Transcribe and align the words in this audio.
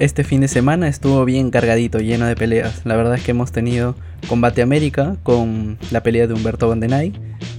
Este 0.00 0.24
fin 0.24 0.40
de 0.40 0.48
semana 0.48 0.88
estuvo 0.88 1.24
bien 1.24 1.52
cargadito, 1.52 2.00
lleno 2.00 2.26
de 2.26 2.34
peleas. 2.34 2.84
La 2.84 2.96
verdad 2.96 3.14
es 3.14 3.22
que 3.22 3.30
hemos 3.30 3.52
tenido 3.52 3.94
Combate 4.28 4.60
América 4.60 5.16
con 5.22 5.78
la 5.92 6.02
pelea 6.02 6.26
de 6.26 6.34
Humberto 6.34 6.68
Vandenay. 6.68 7.12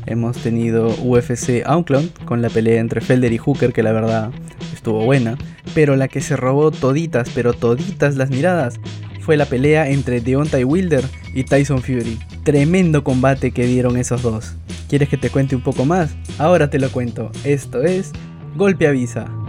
Hemos 0.05 0.37
tenido 0.39 0.89
UFC 1.01 1.63
Auckland 1.65 2.11
con 2.25 2.41
la 2.41 2.49
pelea 2.49 2.81
entre 2.81 2.99
Felder 2.99 3.31
y 3.31 3.37
Hooker, 3.37 3.71
que 3.71 3.83
la 3.83 3.93
verdad 3.93 4.31
estuvo 4.73 5.05
buena. 5.05 5.37
Pero 5.73 5.95
la 5.95 6.09
que 6.09 6.19
se 6.19 6.35
robó 6.35 6.71
toditas, 6.71 7.29
pero 7.33 7.53
toditas 7.53 8.17
las 8.17 8.29
miradas, 8.29 8.81
fue 9.21 9.37
la 9.37 9.45
pelea 9.45 9.89
entre 9.89 10.19
Deontay 10.19 10.65
Wilder 10.65 11.05
y 11.33 11.45
Tyson 11.45 11.81
Fury. 11.81 12.19
Tremendo 12.43 13.05
combate 13.05 13.51
que 13.51 13.65
dieron 13.65 13.95
esos 13.95 14.21
dos. 14.21 14.55
¿Quieres 14.89 15.07
que 15.07 15.17
te 15.17 15.29
cuente 15.29 15.55
un 15.55 15.63
poco 15.63 15.85
más? 15.85 16.13
Ahora 16.37 16.69
te 16.69 16.79
lo 16.79 16.91
cuento. 16.91 17.31
Esto 17.45 17.81
es 17.81 18.11
Golpe 18.57 18.87
Avisa. 18.87 19.44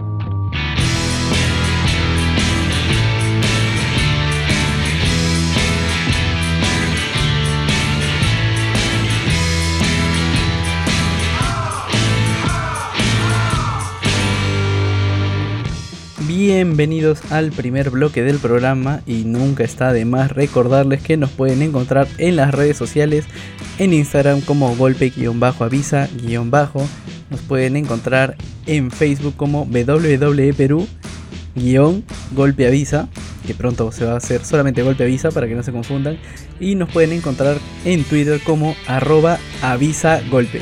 Bienvenidos 16.27 17.31
al 17.31 17.53
primer 17.53 17.89
bloque 17.89 18.21
del 18.21 18.39
programa 18.39 19.01
y 19.05 19.23
nunca 19.23 19.63
está 19.63 19.93
de 19.93 20.03
más 20.03 20.29
recordarles 20.29 21.01
que 21.01 21.15
nos 21.15 21.29
pueden 21.29 21.61
encontrar 21.61 22.05
en 22.17 22.35
las 22.35 22.53
redes 22.53 22.75
sociales, 22.75 23.23
en 23.79 23.93
Instagram 23.93 24.41
como 24.41 24.75
golpe-avisa-bajo, 24.75 26.85
nos 27.29 27.39
pueden 27.47 27.77
encontrar 27.77 28.35
en 28.65 28.91
Facebook 28.91 29.35
como 29.37 29.63
WWE 29.63 30.53
Perú 30.53 30.85
que 33.45 33.53
pronto 33.57 33.93
se 33.93 34.03
va 34.03 34.11
a 34.11 34.17
hacer 34.17 34.43
solamente 34.43 34.83
golpe 34.83 35.05
avisa 35.05 35.31
para 35.31 35.47
que 35.47 35.55
no 35.55 35.63
se 35.63 35.71
confundan, 35.71 36.17
y 36.59 36.75
nos 36.75 36.89
pueden 36.89 37.13
encontrar 37.13 37.57
en 37.85 38.03
Twitter 38.03 38.41
como 38.43 38.75
arroba 38.85 39.39
avisa 39.61 40.19
golpe. 40.29 40.59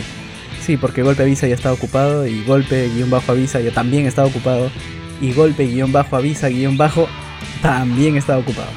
Sí, 0.64 0.78
porque 0.78 1.02
golpe 1.02 1.24
avisa 1.24 1.48
ya 1.48 1.56
está 1.56 1.74
ocupado 1.74 2.28
y 2.28 2.44
golpe 2.44 2.88
guion 2.96 3.10
bajo 3.10 3.32
avisa 3.32 3.62
ya 3.62 3.72
también 3.72 4.06
está 4.06 4.24
ocupado 4.24 4.70
y 5.22 5.34
golpe 5.34 5.66
guion 5.66 5.92
bajo 5.92 6.16
avisa 6.16 6.50
guion 6.50 6.78
bajo 6.78 7.08
también 7.62 8.18
está 8.18 8.38
ocupado. 8.38 8.70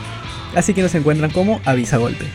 Así 0.54 0.74
que 0.74 0.82
nos 0.82 0.94
encuentran 0.94 1.30
como 1.30 1.60
avisa 1.64 1.96
golpe. 1.98 2.26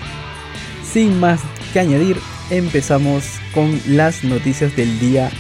Sin 0.84 1.20
más 1.20 1.42
que 1.74 1.80
añadir, 1.80 2.18
empezamos 2.50 3.24
con 3.54 3.80
las 3.88 4.24
noticias 4.24 4.76
del 4.76 5.00
día 5.00 5.32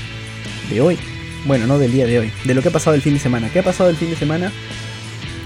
de 0.69 0.81
hoy. 0.81 0.97
Bueno, 1.45 1.67
no 1.67 1.77
del 1.77 1.91
día 1.91 2.07
de 2.07 2.19
hoy, 2.19 2.31
de 2.45 2.53
lo 2.53 2.61
que 2.61 2.69
ha 2.69 2.71
pasado 2.71 2.95
el 2.95 3.01
fin 3.01 3.13
de 3.13 3.19
semana. 3.19 3.49
¿Qué 3.49 3.59
ha 3.59 3.63
pasado 3.63 3.89
el 3.89 3.97
fin 3.97 4.09
de 4.09 4.15
semana? 4.15 4.51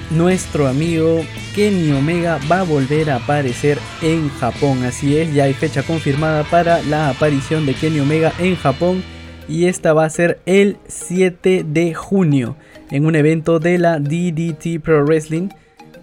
Nuestro 0.09 0.67
amigo 0.67 1.25
Kenny 1.53 1.91
Omega 1.91 2.39
va 2.49 2.61
a 2.61 2.63
volver 2.63 3.09
a 3.09 3.15
aparecer 3.17 3.79
en 4.01 4.29
Japón. 4.29 4.83
Así 4.85 5.17
es, 5.17 5.33
ya 5.33 5.45
hay 5.45 5.53
fecha 5.53 5.83
confirmada 5.83 6.43
para 6.43 6.81
la 6.83 7.09
aparición 7.09 7.65
de 7.65 7.73
Kenny 7.73 7.99
Omega 7.99 8.31
en 8.39 8.55
Japón. 8.55 9.03
Y 9.47 9.65
esta 9.65 9.93
va 9.93 10.05
a 10.05 10.09
ser 10.09 10.39
el 10.45 10.77
7 10.87 11.65
de 11.67 11.93
junio 11.93 12.55
en 12.91 13.05
un 13.05 13.15
evento 13.15 13.59
de 13.59 13.77
la 13.77 13.99
DDT 13.99 14.81
Pro 14.81 15.05
Wrestling 15.05 15.49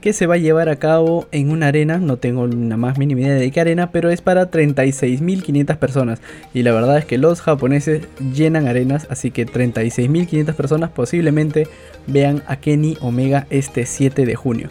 que 0.04 0.12
se 0.12 0.26
va 0.26 0.34
a 0.34 0.36
llevar 0.36 0.68
a 0.68 0.76
cabo 0.76 1.26
en 1.32 1.50
una 1.50 1.68
arena, 1.68 1.96
no 1.96 2.18
tengo 2.18 2.46
la 2.46 2.76
más 2.76 2.98
mínima 2.98 3.22
idea 3.22 3.36
de 3.36 3.50
qué 3.50 3.62
arena, 3.62 3.90
pero 3.90 4.10
es 4.10 4.20
para 4.20 4.50
36.500 4.50 5.78
personas. 5.78 6.20
Y 6.52 6.62
la 6.62 6.72
verdad 6.72 6.98
es 6.98 7.06
que 7.06 7.16
los 7.16 7.40
japoneses 7.40 8.06
llenan 8.34 8.68
arenas, 8.68 9.06
así 9.08 9.30
que 9.30 9.46
36.500 9.46 10.52
personas 10.52 10.90
posiblemente 10.90 11.68
vean 12.06 12.42
a 12.46 12.56
Kenny 12.56 12.98
Omega 13.00 13.46
este 13.48 13.86
7 13.86 14.26
de 14.26 14.34
junio. 14.34 14.68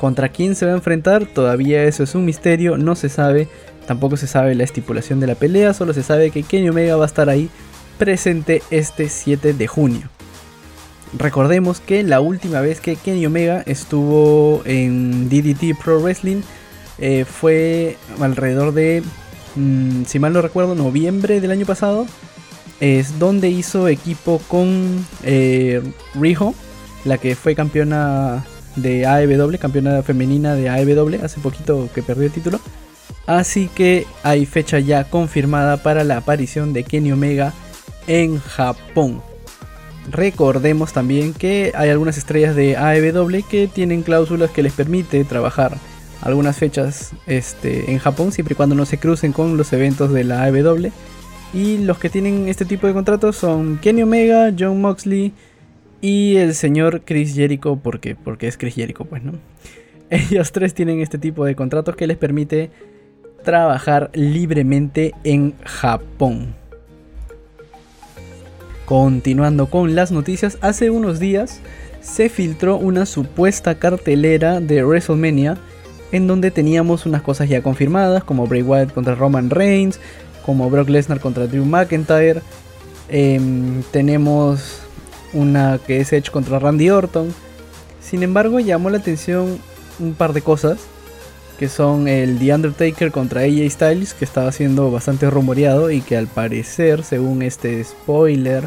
¿Contra 0.00 0.30
quién 0.30 0.56
se 0.56 0.66
va 0.66 0.72
a 0.72 0.76
enfrentar? 0.76 1.26
Todavía 1.26 1.84
eso 1.84 2.02
es 2.02 2.16
un 2.16 2.24
misterio, 2.24 2.76
no 2.76 2.96
se 2.96 3.08
sabe, 3.08 3.46
tampoco 3.86 4.16
se 4.16 4.26
sabe 4.26 4.56
la 4.56 4.64
estipulación 4.64 5.20
de 5.20 5.28
la 5.28 5.36
pelea, 5.36 5.74
solo 5.74 5.92
se 5.92 6.02
sabe 6.02 6.32
que 6.32 6.42
Kenny 6.42 6.70
Omega 6.70 6.96
va 6.96 7.04
a 7.04 7.06
estar 7.06 7.28
ahí 7.28 7.48
presente 7.98 8.62
este 8.70 9.08
7 9.08 9.52
de 9.52 9.66
junio. 9.66 10.08
Recordemos 11.18 11.80
que 11.80 12.02
la 12.02 12.20
última 12.20 12.60
vez 12.60 12.80
que 12.80 12.96
Kenny 12.96 13.26
Omega 13.26 13.62
estuvo 13.66 14.62
en 14.64 15.28
DDT 15.28 15.78
Pro 15.82 16.00
Wrestling 16.00 16.40
eh, 16.98 17.24
fue 17.24 17.98
alrededor 18.20 18.72
de, 18.72 19.02
mm, 19.56 20.04
si 20.06 20.18
mal 20.18 20.32
no 20.32 20.40
recuerdo, 20.40 20.74
noviembre 20.74 21.40
del 21.40 21.50
año 21.50 21.66
pasado. 21.66 22.06
Es 22.80 23.18
donde 23.18 23.48
hizo 23.50 23.88
equipo 23.88 24.40
con 24.48 25.06
eh, 25.22 25.82
Riho, 26.14 26.54
la 27.04 27.18
que 27.18 27.36
fue 27.36 27.54
campeona 27.54 28.44
de 28.76 29.06
AEW, 29.06 29.58
campeona 29.58 30.02
femenina 30.02 30.54
de 30.54 30.70
AEW, 30.70 31.22
hace 31.22 31.40
poquito 31.40 31.88
que 31.94 32.02
perdió 32.02 32.24
el 32.24 32.32
título. 32.32 32.58
Así 33.26 33.68
que 33.68 34.06
hay 34.22 34.46
fecha 34.46 34.78
ya 34.80 35.04
confirmada 35.04 35.82
para 35.82 36.04
la 36.04 36.16
aparición 36.16 36.72
de 36.72 36.84
Kenny 36.84 37.12
Omega 37.12 37.52
en 38.06 38.38
Japón. 38.40 39.22
Recordemos 40.10 40.92
también 40.92 41.32
que 41.32 41.72
hay 41.74 41.90
algunas 41.90 42.18
estrellas 42.18 42.56
de 42.56 42.76
AEW 42.76 43.46
que 43.48 43.68
tienen 43.68 44.02
cláusulas 44.02 44.50
que 44.50 44.62
les 44.62 44.72
permite 44.72 45.24
trabajar 45.24 45.76
algunas 46.22 46.56
fechas 46.56 47.12
este, 47.26 47.90
en 47.90 47.98
Japón 47.98 48.32
siempre 48.32 48.54
y 48.54 48.56
cuando 48.56 48.74
no 48.74 48.84
se 48.86 48.98
crucen 48.98 49.32
con 49.32 49.56
los 49.56 49.72
eventos 49.72 50.12
de 50.12 50.24
la 50.24 50.42
AEW. 50.44 50.90
Y 51.54 51.78
los 51.78 51.98
que 51.98 52.08
tienen 52.08 52.48
este 52.48 52.64
tipo 52.64 52.86
de 52.86 52.94
contratos 52.94 53.36
son 53.36 53.78
Kenny 53.78 54.02
Omega, 54.02 54.52
John 54.58 54.80
Moxley 54.80 55.32
y 56.00 56.36
el 56.36 56.54
señor 56.54 57.02
Chris 57.04 57.34
Jericho, 57.34 57.78
porque, 57.82 58.16
porque 58.16 58.48
es 58.48 58.56
Chris 58.56 58.74
Jericho, 58.74 59.04
pues, 59.04 59.22
¿no? 59.22 59.32
Ellos 60.10 60.52
tres 60.52 60.74
tienen 60.74 61.00
este 61.00 61.18
tipo 61.18 61.44
de 61.44 61.54
contratos 61.54 61.94
que 61.96 62.06
les 62.06 62.16
permite 62.16 62.70
trabajar 63.44 64.10
libremente 64.14 65.14
en 65.24 65.54
Japón. 65.64 66.54
Continuando 68.86 69.66
con 69.66 69.94
las 69.94 70.10
noticias, 70.10 70.58
hace 70.60 70.90
unos 70.90 71.18
días 71.20 71.60
se 72.00 72.28
filtró 72.28 72.76
una 72.76 73.06
supuesta 73.06 73.76
cartelera 73.76 74.60
de 74.60 74.84
WrestleMania 74.84 75.56
en 76.10 76.26
donde 76.26 76.50
teníamos 76.50 77.06
unas 77.06 77.22
cosas 77.22 77.48
ya 77.48 77.62
confirmadas 77.62 78.24
como 78.24 78.46
Bray 78.46 78.62
Wyatt 78.62 78.92
contra 78.92 79.14
Roman 79.14 79.50
Reigns, 79.50 79.98
como 80.44 80.68
Brock 80.68 80.88
Lesnar 80.88 81.20
contra 81.20 81.46
Drew 81.46 81.64
McIntyre, 81.64 82.42
em, 83.08 83.82
tenemos 83.92 84.80
una 85.32 85.78
que 85.86 86.00
es 86.00 86.12
Edge 86.12 86.30
contra 86.30 86.58
Randy 86.58 86.90
Orton. 86.90 87.32
Sin 88.00 88.22
embargo, 88.22 88.60
llamó 88.60 88.90
la 88.90 88.98
atención 88.98 89.58
un 89.98 90.14
par 90.14 90.32
de 90.32 90.42
cosas 90.42 90.80
que 91.62 91.68
son 91.68 92.08
el 92.08 92.40
The 92.40 92.56
Undertaker 92.56 93.12
contra 93.12 93.42
AJ 93.42 93.70
Styles, 93.70 94.14
que 94.14 94.24
estaba 94.24 94.50
siendo 94.50 94.90
bastante 94.90 95.30
rumoreado 95.30 95.92
y 95.92 96.00
que 96.00 96.16
al 96.16 96.26
parecer, 96.26 97.04
según 97.04 97.40
este 97.40 97.84
spoiler, 97.84 98.64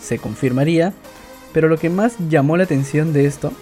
se 0.00 0.16
confirmaría. 0.16 0.94
Pero 1.52 1.68
lo 1.68 1.76
que 1.76 1.90
más 1.90 2.14
llamó 2.30 2.56
la 2.56 2.64
atención 2.64 3.12
de 3.12 3.26
esto 3.26 3.52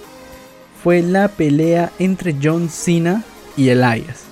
fue 0.84 1.02
la 1.02 1.26
pelea 1.26 1.90
entre 1.98 2.36
John 2.40 2.68
Cena 2.68 3.24
y 3.56 3.70
Elias. 3.70 4.26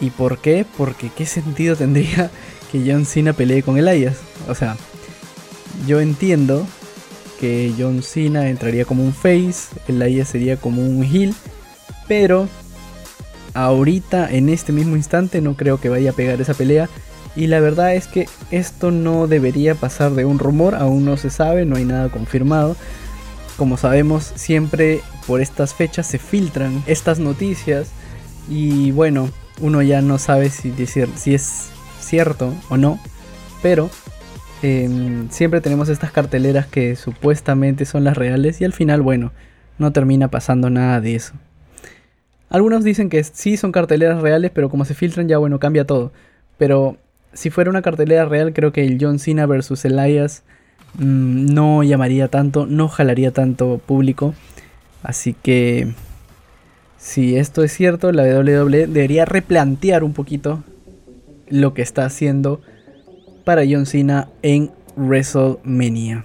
¿Y 0.00 0.10
por 0.10 0.38
qué? 0.38 0.66
Porque 0.76 1.12
qué 1.16 1.24
sentido 1.24 1.76
tendría 1.76 2.32
que 2.72 2.82
John 2.84 3.06
Cena 3.06 3.32
pelee 3.32 3.62
con 3.62 3.78
Elias. 3.78 4.16
O 4.48 4.56
sea, 4.56 4.76
yo 5.86 6.00
entiendo 6.00 6.66
que 7.38 7.72
John 7.78 8.02
Cena 8.02 8.48
entraría 8.48 8.84
como 8.84 9.04
un 9.04 9.14
face, 9.14 9.68
Elias 9.86 10.30
sería 10.30 10.56
como 10.56 10.82
un 10.82 11.04
heel, 11.04 11.32
pero 12.08 12.48
ahorita, 13.56 14.30
en 14.30 14.48
este 14.48 14.72
mismo 14.72 14.96
instante, 14.96 15.40
no 15.40 15.54
creo 15.56 15.80
que 15.80 15.88
vaya 15.88 16.10
a 16.10 16.14
pegar 16.14 16.40
esa 16.40 16.54
pelea. 16.54 16.88
Y 17.34 17.48
la 17.48 17.60
verdad 17.60 17.94
es 17.94 18.06
que 18.06 18.28
esto 18.50 18.90
no 18.90 19.26
debería 19.26 19.74
pasar 19.74 20.12
de 20.12 20.24
un 20.24 20.38
rumor, 20.38 20.74
aún 20.74 21.04
no 21.04 21.16
se 21.16 21.30
sabe, 21.30 21.64
no 21.66 21.76
hay 21.76 21.84
nada 21.84 22.08
confirmado. 22.08 22.76
Como 23.56 23.76
sabemos, 23.76 24.32
siempre 24.36 25.00
por 25.26 25.40
estas 25.40 25.74
fechas 25.74 26.06
se 26.06 26.18
filtran 26.18 26.82
estas 26.86 27.18
noticias 27.18 27.88
y 28.48 28.90
bueno, 28.92 29.28
uno 29.60 29.82
ya 29.82 30.00
no 30.02 30.18
sabe 30.18 30.50
si, 30.50 30.70
decir, 30.70 31.08
si 31.16 31.34
es 31.34 31.68
cierto 32.00 32.54
o 32.68 32.76
no, 32.76 32.98
pero 33.62 33.90
em, 34.62 35.28
siempre 35.30 35.60
tenemos 35.60 35.88
estas 35.88 36.12
carteleras 36.12 36.66
que 36.66 36.96
supuestamente 36.96 37.84
son 37.84 38.04
las 38.04 38.16
reales 38.16 38.60
y 38.60 38.64
al 38.64 38.72
final, 38.72 39.02
bueno, 39.02 39.32
no 39.78 39.92
termina 39.92 40.28
pasando 40.28 40.70
nada 40.70 41.00
de 41.00 41.16
eso. 41.16 41.34
Algunos 42.48 42.84
dicen 42.84 43.08
que 43.08 43.22
sí 43.24 43.56
son 43.56 43.72
carteleras 43.72 44.22
reales, 44.22 44.50
pero 44.54 44.70
como 44.70 44.84
se 44.84 44.94
filtran 44.94 45.28
ya 45.28 45.38
bueno, 45.38 45.58
cambia 45.58 45.84
todo. 45.84 46.12
Pero 46.58 46.96
si 47.32 47.50
fuera 47.50 47.70
una 47.70 47.82
cartelera 47.82 48.24
real, 48.24 48.52
creo 48.52 48.72
que 48.72 48.84
el 48.84 48.98
John 49.00 49.18
Cena 49.18 49.46
versus 49.46 49.84
Elias 49.84 50.42
mm, 50.94 51.52
no 51.52 51.82
llamaría 51.82 52.28
tanto, 52.28 52.66
no 52.66 52.88
jalaría 52.88 53.32
tanto 53.32 53.78
público. 53.78 54.34
Así 55.02 55.34
que 55.34 55.92
si 56.98 57.36
esto 57.36 57.62
es 57.62 57.72
cierto, 57.72 58.10
la 58.12 58.22
WWE 58.22 58.86
debería 58.86 59.24
replantear 59.24 60.02
un 60.02 60.12
poquito 60.12 60.64
lo 61.48 61.74
que 61.74 61.82
está 61.82 62.04
haciendo 62.04 62.60
para 63.44 63.62
John 63.68 63.86
Cena 63.86 64.28
en 64.42 64.70
WrestleMania. 64.96 66.24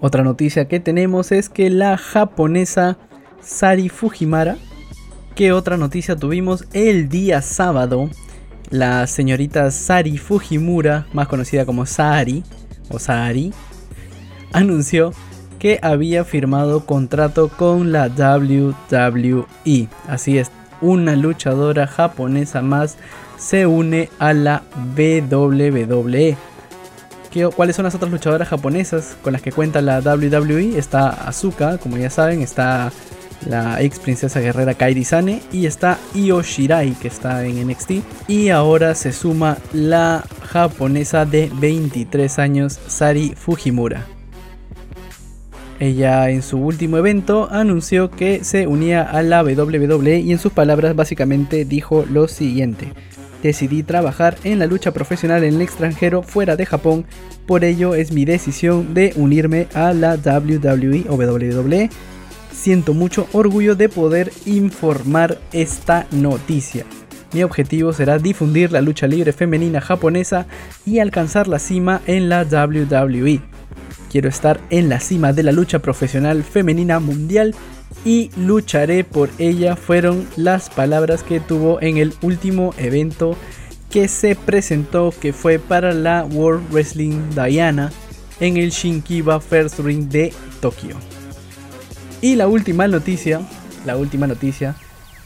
Otra 0.00 0.24
noticia 0.24 0.66
que 0.66 0.80
tenemos 0.80 1.30
es 1.30 1.48
que 1.48 1.70
la 1.70 1.96
japonesa 1.98 2.96
Sari 3.42 3.88
Fujimara. 3.88 4.56
¿Qué 5.40 5.52
otra 5.52 5.78
noticia 5.78 6.16
tuvimos 6.16 6.66
el 6.74 7.08
día 7.08 7.40
sábado? 7.40 8.10
La 8.68 9.06
señorita 9.06 9.70
Sari 9.70 10.18
Fujimura, 10.18 11.06
más 11.14 11.28
conocida 11.28 11.64
como 11.64 11.86
Sari 11.86 12.44
o 12.90 12.98
Sari, 12.98 13.50
anunció 14.52 15.14
que 15.58 15.78
había 15.80 16.26
firmado 16.26 16.84
contrato 16.84 17.48
con 17.48 17.90
la 17.90 18.08
WWE. 18.08 19.88
Así 20.06 20.36
es, 20.36 20.50
una 20.82 21.16
luchadora 21.16 21.86
japonesa 21.86 22.60
más 22.60 22.98
se 23.38 23.64
une 23.66 24.10
a 24.18 24.34
la 24.34 24.62
WWE. 24.94 26.36
¿Cuáles 27.56 27.76
son 27.76 27.86
las 27.86 27.94
otras 27.94 28.10
luchadoras 28.10 28.46
japonesas 28.46 29.16
con 29.22 29.32
las 29.32 29.40
que 29.40 29.52
cuenta 29.52 29.80
la 29.80 30.00
WWE? 30.00 30.76
Está 30.76 31.08
Asuka, 31.08 31.78
como 31.78 31.96
ya 31.96 32.10
saben, 32.10 32.42
está 32.42 32.92
la 33.46 33.80
ex 33.82 33.98
princesa 33.98 34.40
guerrera 34.40 34.74
Kairi 34.74 35.04
Sane 35.04 35.42
y 35.52 35.66
está 35.66 35.98
Io 36.14 36.42
Shirai 36.42 36.92
que 36.92 37.08
está 37.08 37.44
en 37.44 37.66
NXT 37.66 37.90
y 38.28 38.50
ahora 38.50 38.94
se 38.94 39.12
suma 39.12 39.58
la 39.72 40.24
japonesa 40.48 41.24
de 41.24 41.50
23 41.54 42.38
años 42.38 42.78
Sari 42.86 43.34
Fujimura. 43.36 44.06
Ella 45.78 46.28
en 46.28 46.42
su 46.42 46.58
último 46.58 46.98
evento 46.98 47.48
anunció 47.50 48.10
que 48.10 48.44
se 48.44 48.66
unía 48.66 49.02
a 49.02 49.22
la 49.22 49.42
WWE 49.42 50.18
y 50.18 50.32
en 50.32 50.38
sus 50.38 50.52
palabras 50.52 50.94
básicamente 50.94 51.64
dijo 51.64 52.04
lo 52.10 52.28
siguiente. 52.28 52.92
Decidí 53.42 53.82
trabajar 53.82 54.36
en 54.44 54.58
la 54.58 54.66
lucha 54.66 54.92
profesional 54.92 55.42
en 55.42 55.54
el 55.54 55.62
extranjero 55.62 56.22
fuera 56.22 56.56
de 56.56 56.66
Japón, 56.66 57.06
por 57.46 57.64
ello 57.64 57.94
es 57.94 58.12
mi 58.12 58.26
decisión 58.26 58.92
de 58.92 59.14
unirme 59.16 59.68
a 59.72 59.94
la 59.94 60.16
WWE 60.16 61.06
o 61.08 61.14
WWE. 61.14 61.88
Siento 62.52 62.94
mucho 62.94 63.28
orgullo 63.32 63.74
de 63.74 63.88
poder 63.88 64.32
informar 64.44 65.38
esta 65.52 66.06
noticia. 66.10 66.84
Mi 67.32 67.42
objetivo 67.42 67.92
será 67.92 68.18
difundir 68.18 68.72
la 68.72 68.80
lucha 68.80 69.06
libre 69.06 69.32
femenina 69.32 69.80
japonesa 69.80 70.46
y 70.84 70.98
alcanzar 70.98 71.46
la 71.46 71.58
cima 71.58 72.00
en 72.06 72.28
la 72.28 72.42
WWE. 72.42 73.40
Quiero 74.10 74.28
estar 74.28 74.60
en 74.70 74.88
la 74.88 74.98
cima 74.98 75.32
de 75.32 75.44
la 75.44 75.52
lucha 75.52 75.78
profesional 75.78 76.42
femenina 76.42 76.98
mundial 76.98 77.54
y 78.04 78.30
lucharé 78.36 79.04
por 79.04 79.30
ella 79.38 79.76
fueron 79.76 80.26
las 80.36 80.70
palabras 80.70 81.22
que 81.22 81.38
tuvo 81.38 81.80
en 81.80 81.98
el 81.98 82.14
último 82.22 82.74
evento 82.78 83.36
que 83.90 84.08
se 84.08 84.34
presentó 84.34 85.12
que 85.20 85.32
fue 85.32 85.58
para 85.58 85.92
la 85.92 86.24
World 86.24 86.72
Wrestling 86.72 87.30
Diana 87.34 87.92
en 88.40 88.56
el 88.56 88.70
Shinkiba 88.70 89.40
First 89.40 89.80
Ring 89.80 90.08
de 90.08 90.32
Tokio. 90.60 90.96
Y 92.22 92.36
la 92.36 92.48
última 92.48 92.86
noticia, 92.88 93.40
la 93.86 93.96
última 93.96 94.26
noticia 94.26 94.76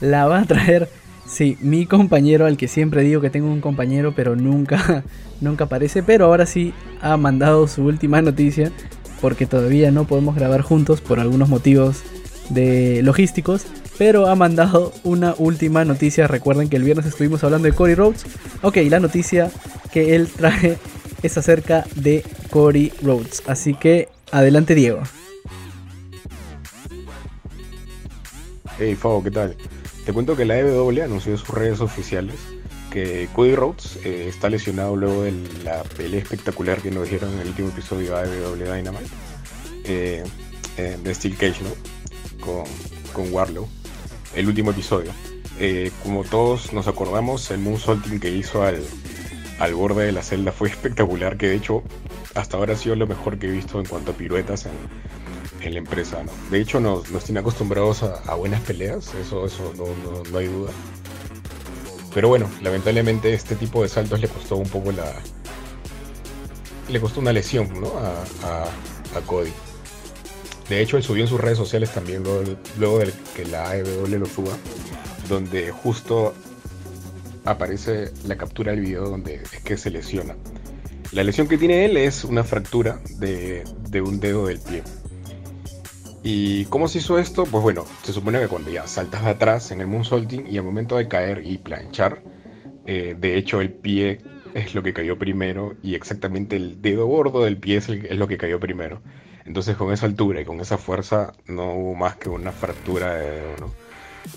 la 0.01 0.27
va 0.27 0.41
a 0.41 0.45
traer 0.45 0.89
Sí, 1.27 1.57
mi 1.61 1.87
compañero, 1.87 2.45
al 2.45 2.57
que 2.57 2.69
siempre 2.69 3.03
digo 3.03 3.21
que 3.21 3.31
tengo 3.31 3.51
un 3.51 3.61
compañero, 3.61 4.13
pero 4.15 4.37
nunca, 4.37 5.05
nunca 5.41 5.65
aparece. 5.65 6.03
Pero 6.03 6.27
ahora 6.27 6.47
sí 6.47 6.75
ha 7.01 7.17
mandado 7.17 7.67
su 7.67 7.83
última 7.85 8.21
noticia, 8.21 8.71
porque 9.21 9.47
todavía 9.47 9.91
no 9.91 10.07
podemos 10.07 10.35
grabar 10.35 10.61
juntos 10.61 11.01
por 11.01 11.21
algunos 11.21 11.49
motivos 11.49 12.03
de 12.51 13.01
logísticos. 13.03 13.67
Pero 13.97 14.27
ha 14.27 14.35
mandado 14.35 14.93
una 15.03 15.35
última 15.39 15.85
noticia. 15.85 16.27
Recuerden 16.27 16.69
que 16.69 16.77
el 16.77 16.83
viernes 16.83 17.07
estuvimos 17.07 17.43
hablando 17.43 17.67
de 17.67 17.75
Cody 17.75 17.95
Rhodes. 17.95 18.27
Ok, 18.63 18.79
la 18.89 19.01
noticia 19.01 19.51
que 19.93 20.17
él 20.17 20.29
trae 20.29 20.79
es 21.23 21.39
acerca 21.39 21.87
de 21.95 22.25
Cody 22.51 22.93
Rhodes. 23.03 23.43
Así 23.47 23.75
que 23.75 24.09
adelante, 24.31 24.75
Diego. 24.75 25.01
Hey, 28.77 28.97
Fabo, 28.97 29.23
¿qué 29.23 29.31
tal? 29.31 29.57
Te 30.05 30.13
cuento 30.13 30.35
que 30.35 30.45
la 30.45 30.57
WWE 30.57 31.05
anunció 31.05 31.31
en 31.31 31.39
sus 31.39 31.51
redes 31.51 31.81
oficiales 31.81 32.35
que 32.91 33.29
Cody 33.33 33.55
Rhodes 33.55 34.01
eh, 34.05 34.27
está 34.29 34.51
lesionado 34.51 34.97
luego 34.97 35.23
de 35.23 35.33
la 35.63 35.85
pelea 35.85 36.21
espectacular 36.21 36.83
que 36.83 36.91
nos 36.91 37.09
dieron 37.09 37.33
en 37.35 37.41
el 37.41 37.49
último 37.49 37.69
episodio 37.69 38.17
de 38.17 38.45
WWE 38.45 38.77
Dynamite 38.77 39.11
eh, 39.85 40.25
eh, 40.77 40.99
de 41.01 41.15
Steel 41.15 41.37
Cage, 41.37 41.63
¿no? 41.63 42.45
Con, 42.45 42.65
con 43.13 43.33
Warlow, 43.33 43.69
el 44.35 44.49
último 44.49 44.73
episodio. 44.73 45.13
como 46.03 46.25
todos 46.25 46.73
nos 46.73 46.89
acordamos, 46.89 47.49
el 47.53 47.61
moonsaulting 47.61 48.19
que 48.19 48.31
hizo 48.31 48.65
al, 48.65 48.83
al 49.61 49.75
borde 49.75 50.07
de 50.07 50.13
la 50.13 50.23
celda 50.23 50.51
fue 50.51 50.69
espectacular, 50.69 51.37
que 51.37 51.47
de 51.47 51.55
hecho 51.55 51.85
hasta 52.35 52.57
ahora 52.57 52.75
ha 52.75 52.77
sido 52.77 52.97
lo 52.97 53.07
mejor 53.07 53.39
que 53.39 53.47
he 53.47 53.51
visto 53.51 53.79
en 53.79 53.87
cuanto 53.87 54.11
a 54.11 54.15
piruetas 54.17 54.67
en, 54.67 54.73
en 55.69 55.75
la 55.75 55.79
empresa. 55.79 56.23
¿no? 56.23 56.33
De 56.51 56.61
hecho, 56.61 56.81
nos, 56.81 57.11
nos 57.11 57.25
tiene 57.25 57.41
acostumbrados 57.41 58.03
a, 58.03 58.35
buenas 58.35 58.61
peleas, 58.63 59.15
eso, 59.15 59.47
eso 59.47 59.73
no, 59.77 60.23
no, 60.31 60.39
hay 60.39 60.47
duda. 60.47 60.71
Pero 62.13 62.29
bueno, 62.29 62.49
lamentablemente 62.63 63.33
este 63.33 63.57
tipo 63.57 63.83
de 63.83 63.89
saltos 63.89 64.21
le 64.21 64.29
costó 64.29 64.57
un 64.57 64.69
poco 64.69 64.93
la. 64.93 65.13
Le 66.89 67.01
costó 67.01 67.21
una 67.21 67.33
lesión 67.33 67.69
¿no? 67.81 67.89
a, 67.99 68.67
Cody. 69.27 69.51
De 70.69 70.81
hecho, 70.81 70.97
él 70.97 71.03
subió 71.03 71.23
en 71.23 71.29
sus 71.29 71.41
redes 71.41 71.57
sociales 71.57 71.91
también 71.93 72.25
luego, 72.79 72.99
de 72.99 73.13
que 73.37 73.45
la 73.45 73.71
AEW 73.71 74.07
lo 74.19 74.27
suba, 74.27 74.57
donde 75.29 75.71
justo 75.71 76.35
aparece 77.45 78.11
la 78.27 78.37
captura 78.37 78.73
del 78.73 78.81
video 78.81 79.09
donde 79.09 79.37
es 79.37 79.51
que 79.63 79.77
se 79.77 79.91
lesiona. 79.91 80.37
La 81.13 81.23
lesión 81.23 81.47
que 81.47 81.59
tiene 81.59 81.85
él 81.85 81.97
es 81.97 82.25
una 82.25 82.43
fractura 82.43 83.01
de 83.19 83.65
un 84.03 84.19
dedo 84.19 84.47
del 84.47 84.59
pie. 84.59 84.83
¿Y 86.27 86.65
cómo 86.65 86.89
se 86.89 86.99
hizo 86.99 87.19
esto? 87.19 87.45
Pues 87.45 87.63
bueno, 87.63 87.85
se 88.03 88.15
supone 88.15 88.41
que 88.41 88.49
cuando 88.49 88.71
ya 88.71 88.87
saltas 88.87 89.23
de 89.25 89.31
atrás 89.31 89.71
en 89.73 89.83
el 89.83 89.87
moonsaulting 89.87 90.47
y 90.51 90.57
al 90.57 90.65
momento 90.65 90.97
de 90.97 91.07
caer 91.07 91.43
y 91.45 91.59
planchar, 91.59 92.23
eh, 92.87 93.15
de 93.19 93.37
hecho 93.37 93.61
el 93.61 93.71
pie 93.71 94.23
es 94.55 94.75
lo 94.75 94.83
que 94.83 94.95
cayó 94.95 95.19
primero 95.19 95.75
y 95.83 95.95
exactamente 95.95 96.57
el 96.57 96.81
dedo 96.81 97.05
gordo 97.05 97.45
del 97.45 97.59
pie 97.59 97.77
es, 97.77 97.91
lo 98.17 98.27
que 98.27 98.39
cayó 98.39 98.59
primero. 98.59 99.03
Entonces 99.45 99.77
con 99.77 99.93
esa 99.93 100.07
altura 100.07 100.41
y 100.41 100.47
con 100.47 100.61
esa 100.61 100.79
fuerza 100.79 101.35
no 101.47 101.75
hubo 101.75 101.95
más 101.95 102.17
que 102.17 102.31
una 102.31 102.53
fractura 102.53 103.17
de 103.17 103.31
dedo, 103.31 103.75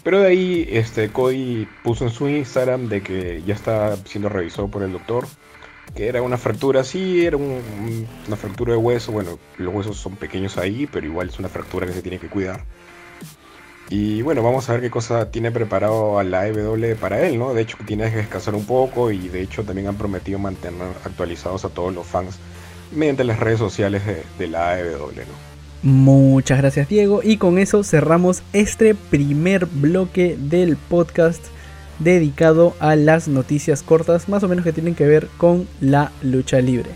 Pero 0.04 0.20
de 0.20 0.28
ahí 0.28 0.68
este, 0.70 1.08
Cody 1.08 1.70
puso 1.86 2.04
en 2.04 2.12
su 2.12 2.28
Instagram 2.28 2.90
de 2.90 3.02
que 3.02 3.44
ya 3.48 3.54
está 3.54 3.96
siendo 4.04 4.28
revisado 4.28 4.68
por 4.68 4.84
el 4.84 4.92
doctor 4.92 5.26
que 5.96 6.08
era 6.08 6.22
una 6.22 6.38
fractura, 6.38 6.84
sí, 6.84 7.26
era 7.26 7.38
una 7.38 8.36
fractura 8.36 8.74
de 8.74 8.78
hueso, 8.78 9.12
bueno, 9.12 9.40
los 9.58 9.74
huesos 9.74 9.98
son 9.98 10.16
pequeños 10.16 10.58
ahí, 10.58 10.88
pero 10.92 11.06
igual 11.06 11.30
es 11.30 11.40
una 11.40 11.50
fractura 11.50 11.88
que 11.88 11.94
se 11.94 12.02
tiene 12.02 12.20
que 12.20 12.28
cuidar. 12.28 12.66
Y 13.90 14.22
bueno, 14.22 14.44
vamos 14.44 14.70
a 14.70 14.74
ver 14.74 14.82
qué 14.82 14.90
cosa 14.90 15.32
tiene 15.32 15.50
preparado 15.50 16.20
a 16.20 16.24
la 16.24 16.42
AEW 16.42 16.98
para 16.98 17.26
él, 17.26 17.40
¿no? 17.40 17.54
De 17.54 17.62
hecho, 17.62 17.78
tiene 17.86 18.10
que 18.10 18.18
descansar 18.18 18.54
un 18.54 18.66
poco 18.66 19.12
y 19.12 19.30
de 19.30 19.42
hecho 19.42 19.64
también 19.64 19.88
han 19.88 19.96
prometido 19.96 20.40
mantener 20.40 20.90
actualizados 21.06 21.64
a 21.64 21.70
todos 21.70 21.94
los 21.94 22.06
fans 22.06 22.38
mediante 22.92 23.24
las 23.24 23.40
redes 23.40 23.60
sociales 23.60 24.06
de, 24.06 24.24
de 24.38 24.48
la 24.48 24.72
AEW, 24.72 25.12
¿no? 25.16 25.48
Muchas 25.84 26.58
gracias 26.58 26.90
Diego 26.90 27.22
y 27.24 27.38
con 27.38 27.60
eso 27.60 27.84
cerramos 27.84 28.42
este 28.52 28.96
primer 28.96 29.68
bloque 29.68 30.36
del 30.38 30.76
podcast 30.76 31.46
dedicado 32.00 32.76
a 32.80 32.96
las 32.96 33.28
noticias 33.28 33.84
cortas, 33.84 34.30
más 34.30 34.44
o 34.44 34.48
menos 34.48 34.64
que 34.64 34.74
tienen 34.74 34.96
que 34.96 35.08
ver 35.08 35.28
con 35.38 35.68
la 35.82 36.12
lucha 36.22 36.60
libre. 36.62 36.90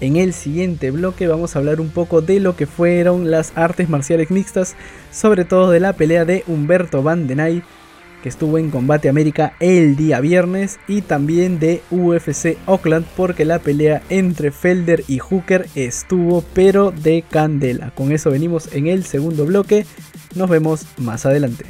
En 0.00 0.16
el 0.16 0.32
siguiente 0.32 0.90
bloque 0.90 1.26
vamos 1.26 1.54
a 1.54 1.58
hablar 1.58 1.80
un 1.80 1.90
poco 1.90 2.22
de 2.22 2.40
lo 2.40 2.56
que 2.56 2.66
fueron 2.66 3.30
las 3.30 3.52
artes 3.54 3.90
marciales 3.90 4.30
mixtas, 4.30 4.74
sobre 5.12 5.44
todo 5.44 5.70
de 5.70 5.80
la 5.80 5.92
pelea 5.92 6.24
de 6.24 6.42
Humberto 6.46 7.02
Van 7.02 7.26
Denay, 7.26 7.62
que 8.22 8.30
estuvo 8.30 8.56
en 8.58 8.70
Combate 8.70 9.08
América 9.08 9.54
el 9.60 9.96
día 9.96 10.20
viernes, 10.20 10.78
y 10.88 11.02
también 11.02 11.58
de 11.58 11.82
UFC 11.90 12.56
Oakland, 12.66 13.04
porque 13.14 13.44
la 13.44 13.58
pelea 13.58 14.02
entre 14.08 14.50
Felder 14.50 15.04
y 15.06 15.18
Hooker 15.18 15.66
estuvo 15.74 16.44
pero 16.54 16.92
de 16.92 17.22
candela. 17.28 17.92
Con 17.94 18.12
eso 18.12 18.30
venimos 18.30 18.72
en 18.72 18.86
el 18.86 19.04
segundo 19.04 19.44
bloque, 19.44 19.84
nos 20.34 20.48
vemos 20.48 20.86
más 20.98 21.26
adelante. 21.26 21.66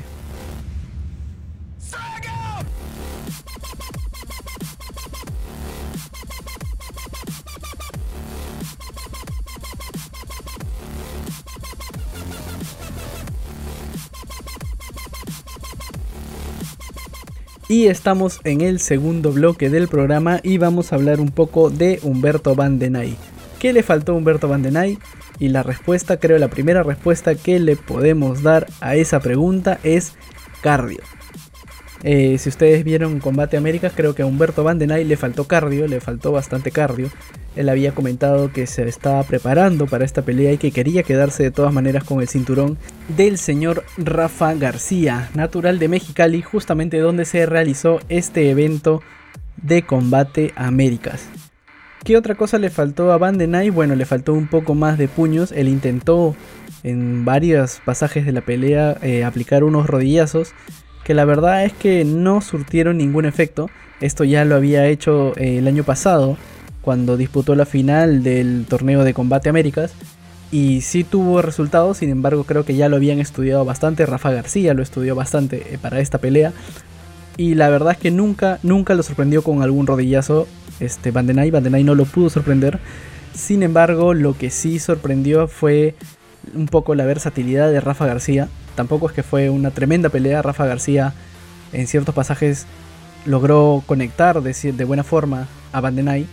Y 17.70 17.86
estamos 17.86 18.40
en 18.42 18.62
el 18.62 18.80
segundo 18.80 19.30
bloque 19.30 19.70
del 19.70 19.86
programa 19.86 20.40
y 20.42 20.58
vamos 20.58 20.92
a 20.92 20.96
hablar 20.96 21.20
un 21.20 21.30
poco 21.30 21.70
de 21.70 22.00
Humberto 22.02 22.56
Van 22.56 22.80
Denay. 22.80 23.16
¿Qué 23.60 23.72
le 23.72 23.84
faltó 23.84 24.10
a 24.10 24.16
Humberto 24.16 24.48
Van 24.48 24.60
Denay? 24.60 24.98
Y 25.38 25.50
la 25.50 25.62
respuesta, 25.62 26.18
creo 26.18 26.36
la 26.38 26.48
primera 26.48 26.82
respuesta 26.82 27.36
que 27.36 27.60
le 27.60 27.76
podemos 27.76 28.42
dar 28.42 28.66
a 28.80 28.96
esa 28.96 29.20
pregunta 29.20 29.78
es 29.84 30.14
cardio. 30.62 30.98
Eh, 32.02 32.38
si 32.38 32.48
ustedes 32.48 32.82
vieron 32.82 33.20
Combate 33.20 33.58
Américas, 33.58 33.92
creo 33.94 34.14
que 34.14 34.22
a 34.22 34.26
Humberto 34.26 34.64
Van 34.64 34.78
den 34.78 34.90
le 35.06 35.16
faltó 35.16 35.44
cardio, 35.44 35.86
le 35.86 36.00
faltó 36.00 36.32
bastante 36.32 36.70
cardio. 36.70 37.10
Él 37.56 37.68
había 37.68 37.92
comentado 37.92 38.52
que 38.52 38.66
se 38.66 38.88
estaba 38.88 39.22
preparando 39.24 39.86
para 39.86 40.04
esta 40.04 40.22
pelea 40.22 40.52
y 40.52 40.58
que 40.58 40.70
quería 40.70 41.02
quedarse 41.02 41.42
de 41.42 41.50
todas 41.50 41.74
maneras 41.74 42.04
con 42.04 42.20
el 42.20 42.28
cinturón 42.28 42.78
del 43.16 43.36
señor 43.36 43.84
Rafa 43.98 44.54
García, 44.54 45.30
natural 45.34 45.78
de 45.78 45.88
Mexicali, 45.88 46.40
justamente 46.42 46.98
donde 46.98 47.24
se 47.24 47.44
realizó 47.44 48.00
este 48.08 48.48
evento 48.50 49.02
de 49.56 49.82
Combate 49.82 50.52
Américas. 50.56 51.28
¿Qué 52.02 52.16
otra 52.16 52.34
cosa 52.34 52.58
le 52.58 52.70
faltó 52.70 53.12
a 53.12 53.18
Van 53.18 53.36
den 53.36 53.74
Bueno, 53.74 53.94
le 53.94 54.06
faltó 54.06 54.32
un 54.32 54.46
poco 54.46 54.74
más 54.74 54.96
de 54.96 55.06
puños. 55.06 55.52
Él 55.52 55.68
intentó 55.68 56.34
en 56.82 57.26
varios 57.26 57.82
pasajes 57.84 58.24
de 58.24 58.32
la 58.32 58.40
pelea 58.40 58.96
eh, 59.02 59.22
aplicar 59.22 59.64
unos 59.64 59.86
rodillazos 59.86 60.54
que 61.10 61.14
la 61.14 61.24
verdad 61.24 61.64
es 61.64 61.72
que 61.72 62.04
no 62.04 62.40
surtieron 62.40 62.98
ningún 62.98 63.24
efecto. 63.24 63.68
Esto 64.00 64.22
ya 64.22 64.44
lo 64.44 64.54
había 64.54 64.86
hecho 64.86 65.36
eh, 65.36 65.58
el 65.58 65.66
año 65.66 65.82
pasado 65.82 66.36
cuando 66.82 67.16
disputó 67.16 67.56
la 67.56 67.66
final 67.66 68.22
del 68.22 68.64
torneo 68.68 69.02
de 69.02 69.12
combate 69.12 69.48
Américas 69.48 69.92
y 70.52 70.82
sí 70.82 71.02
tuvo 71.02 71.42
resultados, 71.42 71.96
sin 71.96 72.10
embargo 72.10 72.44
creo 72.44 72.64
que 72.64 72.76
ya 72.76 72.88
lo 72.88 72.94
habían 72.94 73.18
estudiado 73.18 73.64
bastante, 73.64 74.06
Rafa 74.06 74.30
García 74.30 74.72
lo 74.72 74.84
estudió 74.84 75.16
bastante 75.16 75.74
eh, 75.74 75.78
para 75.82 75.98
esta 75.98 76.18
pelea 76.18 76.52
y 77.36 77.56
la 77.56 77.70
verdad 77.70 77.94
es 77.94 77.98
que 77.98 78.12
nunca, 78.12 78.60
nunca 78.62 78.94
lo 78.94 79.02
sorprendió 79.02 79.42
con 79.42 79.62
algún 79.62 79.88
rodillazo 79.88 80.46
este 80.78 81.10
Bandenay, 81.10 81.50
Bandenay 81.50 81.82
no 81.82 81.96
lo 81.96 82.04
pudo 82.04 82.30
sorprender, 82.30 82.78
sin 83.34 83.64
embargo 83.64 84.14
lo 84.14 84.38
que 84.38 84.50
sí 84.50 84.78
sorprendió 84.78 85.48
fue 85.48 85.96
un 86.54 86.66
poco 86.66 86.94
la 86.94 87.04
versatilidad 87.04 87.68
de 87.72 87.80
Rafa 87.80 88.06
García, 88.06 88.48
tampoco 88.80 89.08
es 89.08 89.12
que 89.12 89.22
fue 89.22 89.50
una 89.50 89.72
tremenda 89.72 90.08
pelea, 90.08 90.40
Rafa 90.40 90.64
García 90.64 91.12
en 91.74 91.86
ciertos 91.86 92.14
pasajes 92.14 92.64
logró 93.26 93.82
conectar 93.84 94.40
de, 94.40 94.72
de 94.72 94.84
buena 94.84 95.04
forma 95.04 95.48
a 95.70 95.82
Bandenay 95.82 96.26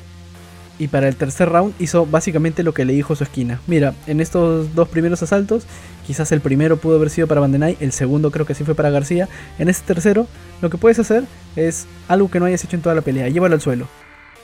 y 0.79 0.87
para 0.87 1.09
el 1.09 1.17
tercer 1.17 1.49
round 1.49 1.73
hizo 1.77 2.05
básicamente 2.05 2.63
lo 2.63 2.73
que 2.73 2.85
le 2.85 2.93
dijo 2.93 3.17
su 3.17 3.25
esquina. 3.25 3.59
Mira, 3.67 3.95
en 4.05 4.21
estos 4.21 4.73
dos 4.75 4.87
primeros 4.87 5.21
asaltos, 5.21 5.65
quizás 6.05 6.31
el 6.31 6.39
primero 6.39 6.77
pudo 6.77 6.95
haber 6.95 7.09
sido 7.09 7.27
para 7.27 7.41
Bandenay, 7.41 7.75
el 7.81 7.91
segundo 7.91 8.31
creo 8.31 8.45
que 8.45 8.55
sí 8.55 8.63
fue 8.63 8.75
para 8.75 8.91
García. 8.91 9.27
En 9.59 9.67
este 9.67 9.93
tercero, 9.93 10.25
lo 10.61 10.69
que 10.69 10.77
puedes 10.77 10.99
hacer 10.99 11.25
es 11.57 11.85
algo 12.07 12.31
que 12.31 12.39
no 12.39 12.45
hayas 12.45 12.63
hecho 12.63 12.77
en 12.77 12.81
toda 12.81 12.95
la 12.95 13.01
pelea, 13.01 13.27
llévalo 13.27 13.55
al 13.55 13.61
suelo. 13.61 13.89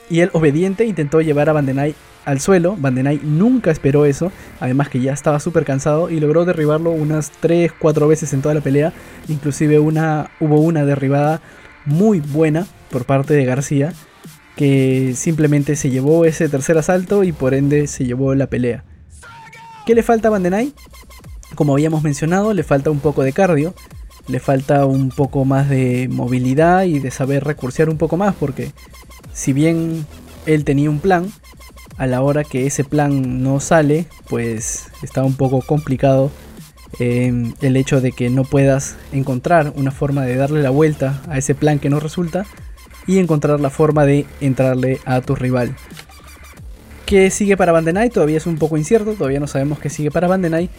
Y 0.10 0.20
él 0.20 0.30
obediente 0.34 0.86
intentó 0.86 1.22
llevar 1.22 1.50
a 1.50 1.54
Bandenay 1.54 1.96
al 2.26 2.40
suelo. 2.40 2.76
Bandenay 2.78 3.20
nunca 3.24 3.72
esperó 3.72 4.06
eso, 4.06 4.32
además 4.60 4.90
que 4.90 5.00
ya 5.00 5.14
estaba 5.14 5.40
súper 5.40 5.66
cansado 5.66 6.10
y 6.10 6.20
logró 6.20 6.46
derribarlo 6.46 6.92
unas 6.92 7.32
3-4 7.42 8.08
veces 8.08 8.34
en 8.34 8.42
toda 8.42 8.56
la 8.56 8.62
pelea. 8.62 8.94
Inclusive 9.28 9.80
una, 9.80 10.32
hubo 10.40 10.60
una 10.60 10.86
derribada 10.86 11.42
muy 11.86 12.20
buena 12.20 12.68
por 12.90 13.06
parte 13.06 13.34
de 13.34 13.46
García 13.46 13.94
que 14.56 15.14
simplemente 15.16 15.76
se 15.76 15.90
llevó 15.90 16.26
ese 16.26 16.48
tercer 16.48 16.78
asalto 16.78 17.24
y 17.24 17.32
por 17.32 17.54
ende 17.54 17.88
se 17.88 18.06
llevó 18.06 18.36
la 18.36 18.48
pelea. 18.48 18.84
¿Qué 19.86 19.96
le 19.96 20.04
falta 20.04 20.28
a 20.28 20.32
Bandenay? 20.32 20.74
Como 21.56 21.74
habíamos 21.74 22.04
mencionado, 22.04 22.54
le 22.54 22.64
falta 22.64 22.92
un 22.92 23.00
poco 23.00 23.24
de 23.24 23.34
cardio, 23.34 23.74
le 24.28 24.40
falta 24.40 24.86
un 24.86 25.10
poco 25.10 25.44
más 25.44 25.70
de 25.70 26.08
movilidad 26.10 26.84
y 26.84 27.00
de 27.00 27.12
saber 27.12 27.44
recursear 27.44 27.90
un 27.90 27.98
poco 27.98 28.16
más, 28.16 28.34
porque 28.36 28.72
si 29.34 29.54
bien 29.54 30.06
él 30.46 30.64
tenía 30.64 30.90
un 30.90 31.00
plan, 31.00 31.32
a 31.98 32.08
la 32.08 32.22
hora 32.22 32.44
que 32.44 32.66
ese 32.66 32.84
plan 32.84 33.44
no 33.44 33.60
sale, 33.60 34.08
pues 34.30 34.88
está 35.02 35.24
un 35.24 35.36
poco 35.36 35.62
complicado 35.62 36.32
eh, 37.00 37.54
el 37.62 37.76
hecho 37.76 38.02
de 38.02 38.12
que 38.12 38.30
no 38.30 38.44
puedas 38.44 38.96
encontrar 39.12 39.74
una 39.76 39.92
forma 39.92 40.24
de 40.26 40.36
darle 40.36 40.62
la 40.62 40.70
vuelta 40.70 41.22
a 41.28 41.38
ese 41.38 41.56
plan 41.56 41.80
que 41.80 41.90
no 41.90 42.00
resulta 42.00 42.46
y 43.08 43.20
encontrar 43.20 43.60
la 43.60 43.70
forma 43.70 44.06
de 44.06 44.26
entrarle 44.42 45.00
a 45.06 45.22
tu 45.22 45.36
rival. 45.36 45.76
¿Qué 47.06 47.30
sigue 47.30 47.58
para 47.58 47.72
Bandenay? 47.72 48.10
Todavía 48.10 48.38
es 48.38 48.48
un 48.48 48.58
poco 48.58 48.78
incierto, 48.78 49.14
todavía 49.14 49.40
no 49.40 49.48
sabemos 49.48 49.80
qué 49.80 49.90
sigue 49.90 50.10
para 50.10 50.28
Bandenay, 50.28 50.70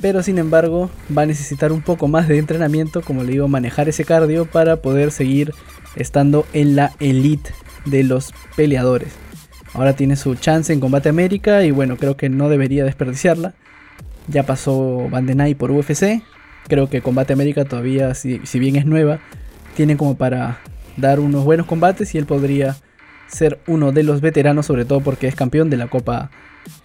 pero 0.00 0.22
sin 0.22 0.38
embargo 0.38 0.90
va 1.16 1.22
a 1.22 1.26
necesitar 1.26 1.72
un 1.72 1.82
poco 1.82 2.08
más 2.08 2.28
de 2.28 2.38
entrenamiento, 2.38 3.00
como 3.00 3.22
le 3.22 3.32
digo, 3.32 3.48
manejar 3.48 3.88
ese 3.88 4.04
cardio 4.04 4.44
para 4.46 4.76
poder 4.76 5.12
seguir 5.12 5.54
estando 5.96 6.46
en 6.52 6.76
la 6.76 6.92
elite 7.00 7.52
de 7.90 8.04
los 8.04 8.32
peleadores. 8.56 9.12
Ahora 9.74 9.94
tiene 9.94 10.16
su 10.16 10.34
chance 10.34 10.72
en 10.72 10.80
Combate 10.80 11.08
América 11.08 11.64
y 11.64 11.70
bueno, 11.70 11.96
creo 11.96 12.16
que 12.16 12.28
no 12.28 12.48
debería 12.48 12.84
desperdiciarla. 12.84 13.54
Ya 14.28 14.44
pasó 14.44 15.08
Bandenay 15.10 15.54
por 15.54 15.70
UFC. 15.70 16.22
Creo 16.68 16.88
que 16.88 17.00
Combate 17.00 17.32
América 17.32 17.64
todavía, 17.64 18.14
si, 18.14 18.40
si 18.44 18.58
bien 18.58 18.76
es 18.76 18.86
nueva, 18.86 19.20
tiene 19.74 19.96
como 19.96 20.16
para 20.16 20.60
dar 20.96 21.20
unos 21.20 21.44
buenos 21.44 21.66
combates 21.66 22.14
y 22.14 22.18
él 22.18 22.26
podría 22.26 22.76
ser 23.28 23.60
uno 23.66 23.92
de 23.92 24.02
los 24.02 24.20
veteranos, 24.20 24.66
sobre 24.66 24.84
todo 24.84 25.00
porque 25.00 25.28
es 25.28 25.34
campeón 25.34 25.70
de 25.70 25.76
la 25.76 25.86
Copa 25.86 26.30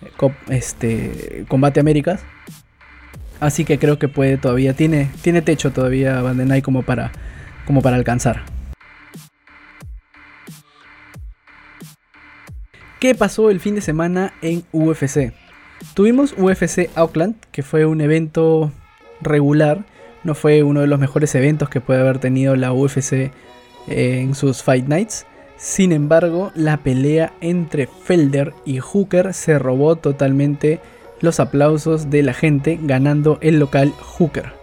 eh, 0.01 0.31
este, 0.49 1.45
Combate 1.47 1.79
Américas. 1.79 2.21
Así 3.39 3.65
que 3.65 3.77
creo 3.77 3.99
que 3.99 4.07
puede 4.07 4.37
todavía, 4.37 4.73
tiene, 4.73 5.09
tiene 5.21 5.41
techo 5.41 5.71
todavía 5.71 6.21
Bandenay 6.21 6.61
como 6.61 6.83
para, 6.83 7.11
como 7.65 7.81
para 7.81 7.97
alcanzar. 7.97 8.43
¿Qué 13.03 13.15
pasó 13.15 13.49
el 13.49 13.59
fin 13.59 13.75
de 13.75 13.81
semana 13.81 14.33
en 14.41 14.63
UFC? 14.71 15.33
Tuvimos 15.93 16.33
UFC 16.37 16.89
Auckland, 16.95 17.35
que 17.51 17.61
fue 17.61 17.85
un 17.85 17.99
evento 17.99 18.71
regular, 19.19 19.83
no 20.23 20.35
fue 20.35 20.63
uno 20.63 20.79
de 20.79 20.87
los 20.87 20.99
mejores 20.99 21.35
eventos 21.35 21.67
que 21.67 21.81
puede 21.81 21.99
haber 21.99 22.19
tenido 22.19 22.55
la 22.55 22.71
UFC 22.71 23.33
en 23.87 24.35
sus 24.35 24.63
Fight 24.63 24.87
Nights. 24.87 25.25
Sin 25.57 25.91
embargo, 25.91 26.53
la 26.55 26.77
pelea 26.77 27.33
entre 27.41 27.87
Felder 27.87 28.53
y 28.63 28.79
Hooker 28.79 29.33
se 29.33 29.59
robó 29.59 29.97
totalmente 29.97 30.79
los 31.19 31.41
aplausos 31.41 32.09
de 32.09 32.23
la 32.23 32.33
gente, 32.33 32.79
ganando 32.81 33.37
el 33.41 33.59
local 33.59 33.91
Hooker. 33.99 34.53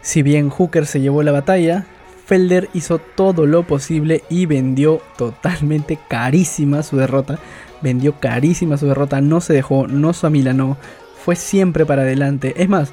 Si 0.00 0.22
bien 0.22 0.50
Hooker 0.50 0.86
se 0.86 1.00
llevó 1.00 1.22
la 1.22 1.30
batalla, 1.30 1.86
Felder 2.30 2.70
hizo 2.74 3.00
todo 3.00 3.44
lo 3.44 3.66
posible 3.66 4.22
y 4.28 4.46
vendió 4.46 5.02
totalmente 5.18 5.98
carísima 6.08 6.84
su 6.84 6.96
derrota. 6.96 7.40
Vendió 7.82 8.20
carísima 8.20 8.76
su 8.76 8.86
derrota, 8.86 9.20
no 9.20 9.40
se 9.40 9.52
dejó, 9.52 9.88
no 9.88 10.12
se 10.12 10.28
amilanó, 10.28 10.76
fue 11.24 11.34
siempre 11.34 11.84
para 11.84 12.02
adelante. 12.02 12.54
Es 12.56 12.68
más, 12.68 12.92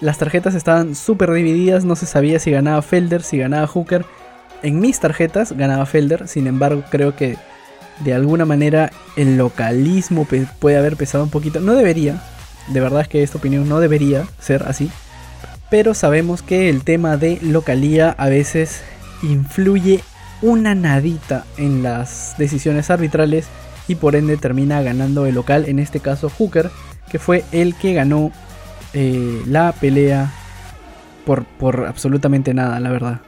las 0.00 0.18
tarjetas 0.18 0.54
estaban 0.54 0.94
súper 0.94 1.32
divididas, 1.32 1.84
no 1.84 1.96
se 1.96 2.06
sabía 2.06 2.38
si 2.38 2.52
ganaba 2.52 2.80
Felder, 2.80 3.24
si 3.24 3.38
ganaba 3.38 3.66
Hooker 3.66 4.04
en 4.62 4.78
mis 4.78 5.00
tarjetas 5.00 5.50
ganaba 5.50 5.84
Felder, 5.84 6.28
sin 6.28 6.46
embargo 6.46 6.84
creo 6.92 7.16
que 7.16 7.38
de 8.04 8.14
alguna 8.14 8.44
manera 8.44 8.92
el 9.16 9.36
localismo 9.36 10.28
puede 10.60 10.76
haber 10.76 10.96
pesado 10.96 11.24
un 11.24 11.30
poquito. 11.30 11.58
No 11.58 11.74
debería, 11.74 12.22
de 12.68 12.78
verdad 12.78 13.00
es 13.00 13.08
que 13.08 13.24
esta 13.24 13.38
opinión 13.38 13.68
no 13.68 13.80
debería 13.80 14.28
ser 14.38 14.62
así. 14.62 14.92
Pero 15.70 15.94
sabemos 15.94 16.42
que 16.42 16.68
el 16.68 16.82
tema 16.82 17.16
de 17.16 17.38
localía 17.40 18.10
a 18.18 18.28
veces 18.28 18.82
influye 19.22 20.00
una 20.42 20.74
nadita 20.74 21.44
en 21.56 21.82
las 21.82 22.34
decisiones 22.38 22.90
arbitrales 22.90 23.46
y 23.86 23.94
por 23.94 24.16
ende 24.16 24.36
termina 24.36 24.82
ganando 24.82 25.26
el 25.26 25.34
local, 25.34 25.64
en 25.68 25.78
este 25.78 26.00
caso 26.00 26.28
Hooker, 26.28 26.70
que 27.10 27.18
fue 27.18 27.44
el 27.52 27.74
que 27.74 27.94
ganó 27.94 28.32
eh, 28.94 29.42
la 29.46 29.72
pelea 29.72 30.32
por, 31.24 31.44
por 31.44 31.86
absolutamente 31.86 32.54
nada, 32.54 32.80
la 32.80 32.90
verdad. 32.90 33.20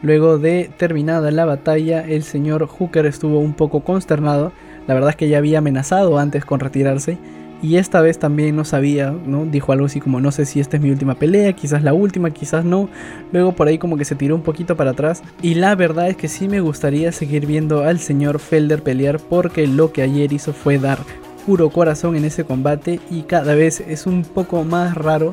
Luego 0.00 0.38
de 0.38 0.70
terminada 0.76 1.30
la 1.30 1.44
batalla, 1.44 2.06
el 2.06 2.22
señor 2.22 2.66
Hooker 2.66 3.04
estuvo 3.06 3.40
un 3.40 3.54
poco 3.54 3.80
consternado. 3.80 4.52
La 4.86 4.94
verdad 4.94 5.10
es 5.10 5.16
que 5.16 5.28
ya 5.28 5.38
había 5.38 5.58
amenazado 5.58 6.18
antes 6.18 6.44
con 6.44 6.60
retirarse. 6.60 7.18
Y 7.60 7.76
esta 7.76 8.00
vez 8.00 8.18
también 8.18 8.54
no 8.54 8.64
sabía, 8.64 9.10
¿no? 9.10 9.44
Dijo 9.44 9.72
algo 9.72 9.86
así 9.86 10.00
como 10.00 10.20
no 10.20 10.30
sé 10.30 10.44
si 10.44 10.60
esta 10.60 10.76
es 10.76 10.82
mi 10.82 10.90
última 10.90 11.16
pelea, 11.16 11.52
quizás 11.54 11.82
la 11.82 11.92
última, 11.92 12.30
quizás 12.30 12.64
no. 12.64 12.88
Luego 13.32 13.52
por 13.52 13.66
ahí 13.66 13.78
como 13.78 13.96
que 13.96 14.04
se 14.04 14.14
tiró 14.14 14.36
un 14.36 14.42
poquito 14.42 14.76
para 14.76 14.92
atrás. 14.92 15.22
Y 15.42 15.54
la 15.54 15.74
verdad 15.74 16.08
es 16.08 16.16
que 16.16 16.28
sí 16.28 16.48
me 16.48 16.60
gustaría 16.60 17.10
seguir 17.10 17.46
viendo 17.46 17.82
al 17.82 17.98
señor 17.98 18.38
Felder 18.38 18.82
pelear 18.82 19.18
porque 19.18 19.66
lo 19.66 19.92
que 19.92 20.02
ayer 20.02 20.32
hizo 20.32 20.52
fue 20.52 20.78
dar 20.78 20.98
puro 21.46 21.70
corazón 21.70 22.14
en 22.14 22.24
ese 22.24 22.44
combate 22.44 23.00
y 23.10 23.22
cada 23.22 23.54
vez 23.54 23.80
es 23.80 24.06
un 24.06 24.22
poco 24.22 24.64
más 24.64 24.94
raro 24.94 25.32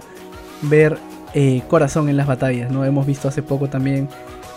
ver 0.63 0.97
eh, 1.33 1.61
corazón 1.67 2.09
en 2.09 2.17
las 2.17 2.25
batallas, 2.25 2.71
¿no? 2.71 2.85
Hemos 2.85 3.05
visto 3.05 3.27
hace 3.27 3.43
poco 3.43 3.67
también 3.67 4.07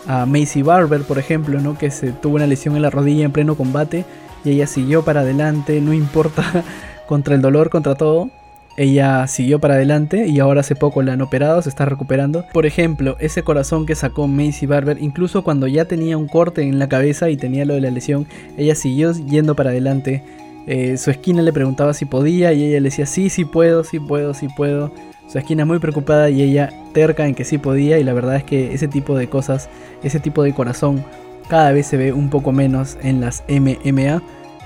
a 0.07 0.25
Macy 0.25 0.63
Barber, 0.63 1.03
por 1.03 1.19
ejemplo, 1.19 1.61
¿no? 1.61 1.77
que 1.77 1.91
se 1.91 2.13
tuvo 2.13 2.37
una 2.37 2.47
lesión 2.47 2.77
en 2.77 2.83
la 2.83 2.91
rodilla 2.91 3.25
en 3.25 3.33
pleno 3.33 3.57
combate 3.57 4.05
y 4.45 4.51
ella 4.51 4.67
siguió 4.67 5.05
para 5.05 5.21
adelante, 5.21 5.81
no 5.81 5.93
importa 5.93 6.65
contra 7.09 7.35
el 7.35 7.43
dolor, 7.43 7.71
contra 7.71 7.97
todo. 7.97 8.31
Ella 8.77 9.27
siguió 9.27 9.59
para 9.59 9.75
adelante 9.75 10.29
y 10.29 10.38
ahora 10.38 10.61
hace 10.61 10.77
poco 10.77 11.03
la 11.03 11.15
han 11.15 11.21
operado, 11.21 11.61
se 11.61 11.69
está 11.69 11.85
recuperando. 11.85 12.45
Por 12.53 12.65
ejemplo, 12.65 13.17
ese 13.19 13.43
corazón 13.43 13.87
que 13.87 13.97
sacó 13.97 14.29
Macy 14.29 14.67
Barber, 14.67 14.99
incluso 15.00 15.43
cuando 15.43 15.67
ya 15.67 15.87
tenía 15.87 16.17
un 16.17 16.29
corte 16.29 16.62
en 16.62 16.79
la 16.79 16.88
cabeza 16.88 17.29
y 17.29 17.37
tenía 17.37 17.65
lo 17.65 17.75
de 17.75 17.81
la 17.81 17.91
lesión, 17.91 18.29
ella 18.57 18.77
siguió 18.77 19.12
yendo 19.12 19.57
para 19.57 19.71
adelante. 19.71 20.23
Eh, 20.69 20.97
su 20.97 21.11
esquina 21.11 21.43
le 21.43 21.53
preguntaba 21.53 21.93
si 21.93 22.05
podía 22.05 22.53
y 22.53 22.62
ella 22.62 22.79
le 22.79 22.91
decía 22.91 23.07
sí, 23.07 23.31
sí 23.31 23.45
puedo, 23.45 23.83
sí 23.83 23.99
puedo, 23.99 24.33
sí 24.33 24.47
puedo. 24.57 24.93
su 25.29 25.38
esquina 25.38 25.65
muy 25.65 25.81
preocupada 25.81 26.31
y 26.31 26.43
ella 26.43 26.73
terca 26.93 27.27
en 27.27 27.35
que 27.35 27.45
sí 27.45 27.59
podía 27.59 27.99
y 27.99 28.05
la 28.05 28.12
verdad 28.12 28.37
es 28.37 28.45
que 28.45 28.73
ese 28.75 28.87
tipo 28.87 29.19
de 29.19 29.29
cosas, 29.29 29.69
ese 30.05 30.21
tipo 30.21 30.45
de 30.45 30.55
corazón 30.55 31.05
cada 31.49 31.73
vez 31.73 31.87
se 31.87 31.97
ve 31.97 32.12
un 32.12 32.31
poco 32.31 32.53
menos 32.53 32.97
en 33.03 33.21
las 33.21 33.43
MMA. 33.49 34.23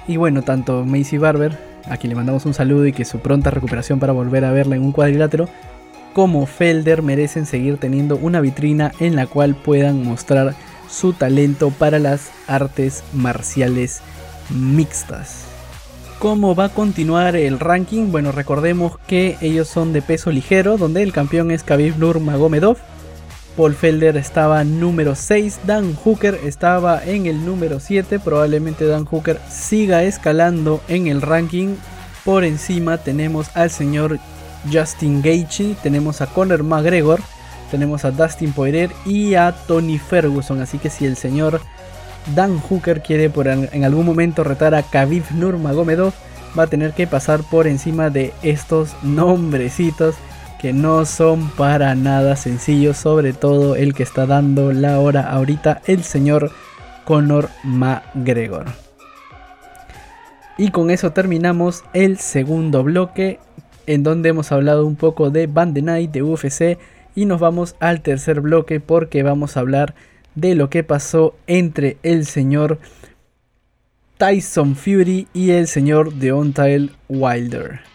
Y 0.07 0.17
bueno, 0.19 0.43
tanto 0.43 0.85
Macy 0.85 1.17
Barber, 1.17 1.57
a 1.89 1.97
quien 1.97 2.11
le 2.11 2.17
mandamos 2.17 2.47
un 2.47 2.55
saludo 2.55 2.87
y 2.87 2.93
que 2.93 3.05
su 3.05 3.21
pronta 3.21 3.51
recuperación 3.51 3.99
para 3.99 4.13
volver 4.13 4.45
a 4.45 4.53
verla 4.53 4.77
en 4.77 4.83
un 4.83 4.93
cuadrilátero, 4.93 5.49
como 6.13 6.47
Felder 6.47 7.03
merecen 7.03 7.47
seguir 7.47 7.79
teniendo 7.79 8.17
una 8.17 8.41
vitrina 8.41 8.93
en 9.01 9.17
la 9.17 9.27
cual 9.27 9.55
puedan 9.55 10.05
mostrar 10.05 10.55
su 10.89 11.13
talento 11.15 11.71
para 11.71 11.99
las 11.99 12.31
artes 12.47 13.03
marciales 13.13 14.03
mixtas. 14.51 15.47
¿Cómo 16.19 16.55
va 16.55 16.67
a 16.67 16.69
continuar 16.69 17.35
el 17.35 17.59
ranking? 17.59 18.13
Bueno, 18.13 18.31
recordemos 18.31 18.97
que 19.09 19.37
ellos 19.41 19.67
son 19.67 19.93
de 19.93 20.03
peso 20.03 20.31
ligero, 20.31 20.77
donde 20.77 21.03
el 21.03 21.13
campeón 21.13 21.51
es 21.51 21.65
Khabib 21.65 21.97
Nurmagomedov. 21.99 22.77
Paul 23.57 23.75
Felder 23.75 24.17
estaba 24.17 24.65
número 24.65 25.15
6, 25.15 25.61
Dan 25.67 25.95
Hooker 25.95 26.41
estaba 26.45 27.05
en 27.05 27.27
el 27.27 27.45
número 27.45 27.81
7, 27.81 28.19
probablemente 28.19 28.87
Dan 28.87 29.05
Hooker 29.05 29.39
siga 29.51 30.03
escalando 30.05 30.81
en 30.89 31.07
el 31.07 31.21
ranking. 31.21 31.77
Por 32.25 32.45
encima 32.45 32.99
tenemos 32.99 33.55
al 33.55 33.71
señor 33.71 34.19
Justin 34.73 35.21
Gaethje, 35.21 35.77
tenemos 35.83 36.23
a 36.23 36.27
Conor 36.27 36.63
McGregor, 36.63 37.21
tenemos 37.71 38.05
a 38.05 38.11
Dustin 38.11 38.53
Poirier 38.53 38.91
y 39.05 39.35
a 39.35 39.53
Tony 39.53 39.99
Ferguson, 39.99 40.61
así 40.61 40.79
que 40.79 40.89
si 40.89 41.05
el 41.05 41.17
señor 41.17 41.61
Dan 42.35 42.59
Hooker 42.59 43.03
quiere 43.03 43.29
por 43.29 43.49
en 43.49 43.85
algún 43.85 44.07
momento 44.07 44.45
retar 44.45 44.75
a 44.75 44.83
Khabib 44.83 45.25
Nurmagomedov, 45.33 46.15
va 46.59 46.65
a 46.65 46.69
tener 46.69 46.93
que 46.93 47.07
pasar 47.07 47.43
por 47.43 47.67
encima 47.67 48.09
de 48.09 48.33
estos 48.43 48.95
nombrecitos 49.03 50.15
que 50.63 50.73
no 50.73 51.05
son 51.05 51.51
para 51.51 51.97
nada 51.97 52.37
sencillos, 52.37 52.97
sobre 52.97 53.33
todo 53.33 53.75
el 53.75 53.95
que 53.95 54.05
está 54.05 54.27
dando 54.27 54.73
la 54.73 55.01
hora 55.01 55.29
ahorita, 55.29 55.83
el 55.87 56.05
señor 56.05 56.53
Conor 57.05 57.49
McGregor. 57.65 58.67
Y 60.57 60.71
con 60.71 60.93
eso 60.93 61.11
terminamos 61.11 61.83
el 61.95 62.19
segundo 62.19 62.85
bloque, 62.85 63.41
en 63.89 64.05
donde 64.05 64.29
hemos 64.29 64.53
hablado 64.53 64.87
un 64.87 64.95
poco 64.95 65.31
de 65.31 65.49
Band 65.49 65.77
Night, 65.79 66.13
de 66.13 66.23
UFC, 66.23 66.79
y 67.17 67.25
nos 67.25 67.41
vamos 67.41 67.75
al 67.81 68.01
tercer 68.01 68.41
bloque 68.41 68.79
porque 68.79 69.25
vamos 69.25 69.57
a 69.57 69.61
hablar 69.61 69.97
de 70.37 70.55
lo 70.55 70.71
que 70.71 70.85
pasó 70.85 71.35
entre 71.49 71.97
el 72.05 72.25
señor 72.25 72.79
Tyson 74.17 74.77
Fury 74.77 75.27
y 75.35 75.51
el 75.51 75.67
señor 75.67 76.15
Deontay 76.15 76.93
Wilder. 77.09 77.92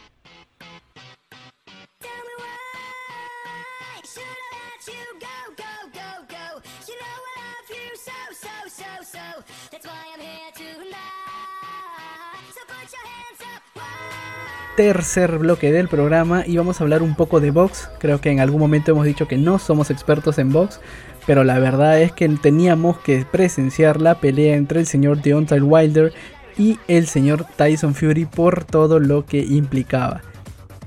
Tercer 14.77 15.39
bloque 15.39 15.71
del 15.71 15.87
programa 15.87 16.43
y 16.45 16.55
vamos 16.55 16.79
a 16.79 16.83
hablar 16.83 17.01
un 17.01 17.15
poco 17.15 17.39
de 17.39 17.49
box. 17.49 17.89
Creo 17.97 18.21
que 18.21 18.29
en 18.29 18.39
algún 18.39 18.59
momento 18.59 18.91
hemos 18.91 19.05
dicho 19.05 19.27
que 19.27 19.35
no 19.35 19.57
somos 19.57 19.89
expertos 19.89 20.37
en 20.37 20.53
box, 20.53 20.79
pero 21.25 21.43
la 21.43 21.57
verdad 21.57 21.99
es 21.99 22.11
que 22.11 22.29
teníamos 22.29 22.99
que 22.99 23.25
presenciar 23.29 23.99
la 23.99 24.19
pelea 24.19 24.55
entre 24.55 24.79
el 24.79 24.85
señor 24.85 25.23
Deontay 25.23 25.61
Wilder 25.61 26.13
y 26.59 26.77
el 26.87 27.07
señor 27.07 27.47
Tyson 27.55 27.95
Fury 27.95 28.25
por 28.25 28.65
todo 28.65 28.99
lo 28.99 29.25
que 29.25 29.39
implicaba. 29.39 30.21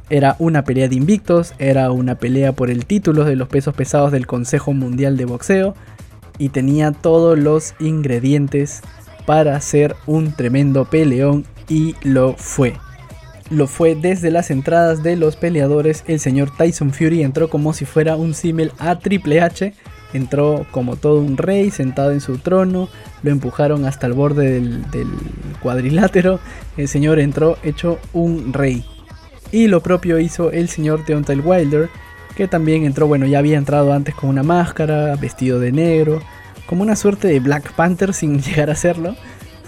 Era 0.09 0.37
una 0.39 0.63
pelea 0.63 0.87
de 0.87 0.95
invictos, 0.95 1.53
era 1.59 1.91
una 1.91 2.15
pelea 2.15 2.53
por 2.53 2.71
el 2.71 2.87
título 2.87 3.25
de 3.25 3.35
los 3.35 3.49
pesos 3.49 3.75
pesados 3.75 4.13
del 4.13 4.29
Consejo 4.29 4.73
Mundial 4.73 5.17
de 5.17 5.25
Boxeo 5.25 5.75
y 6.39 6.51
tenía 6.51 6.93
todos 6.93 7.37
los 7.37 7.75
ingredientes 7.81 8.83
para 9.27 9.61
ser 9.61 9.97
un 10.07 10.31
tremendo 10.31 10.85
peleón 10.85 11.45
y 11.69 11.97
lo 12.05 12.35
fue 12.35 12.75
lo 13.51 13.67
fue 13.67 13.97
desde 13.97 14.31
las 14.31 14.51
entradas 14.51 15.03
de 15.03 15.17
los 15.17 15.37
peleadores. 15.37 16.05
El 16.07 16.21
señor 16.21 16.57
Tyson 16.57 16.93
Fury 16.93 17.23
entró 17.23 17.51
como 17.51 17.73
si 17.73 17.85
fuera 17.85 18.17
un 18.17 18.33
símil 18.33 18.73
a 18.79 18.99
Triple 18.99 19.41
H. 19.41 19.75
Entró 20.13 20.67
como 20.71 20.97
todo 20.97 21.21
un 21.21 21.37
rey 21.37 21.71
sentado 21.71 22.13
en 22.13 22.21
su 22.21 22.39
trono. 22.39 22.89
Lo 23.23 23.31
empujaron 23.31 23.85
hasta 23.85 24.07
el 24.07 24.13
borde 24.13 24.61
del, 24.61 24.85
cuadrilátero. 25.61 26.39
El 26.77 26.89
señor 26.89 27.19
entró 27.19 27.59
hecho 27.65 27.99
un 28.13 28.53
rey. 28.53 28.85
Y 29.51 29.67
lo 29.67 29.83
propio 29.83 30.21
hizo 30.21 30.53
el 30.53 30.69
señor 30.69 31.05
Deontay 31.05 31.41
Wilder. 31.41 31.89
Que 32.37 32.47
también 32.47 32.85
entró, 32.85 33.09
bueno, 33.09 33.27
ya 33.27 33.41
había 33.41 33.59
entrado 33.59 33.93
antes 33.93 34.15
con 34.15 34.31
una 34.31 34.45
máscara, 34.45 35.17
vestido 35.17 35.59
de 35.59 35.73
negro. 35.73 36.23
Como 36.67 36.83
una 36.83 36.95
suerte 36.95 37.27
de 37.27 37.41
Black 37.41 37.73
Panther 37.73 38.15
sin 38.15 38.41
llegar 38.43 38.71
a 38.71 38.77
serlo 38.77 39.17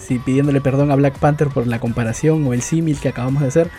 si 0.06 0.18
pidiéndole 0.18 0.60
perdón 0.60 0.90
a 0.90 0.96
Black 0.96 1.18
Panther 1.18 1.48
por 1.48 1.66
la 1.66 1.80
comparación 1.80 2.46
o 2.46 2.52
el 2.52 2.62
símil 2.62 2.98
que 2.98 3.08
acabamos 3.08 3.42
de 3.42 3.48
hacer. 3.48 3.70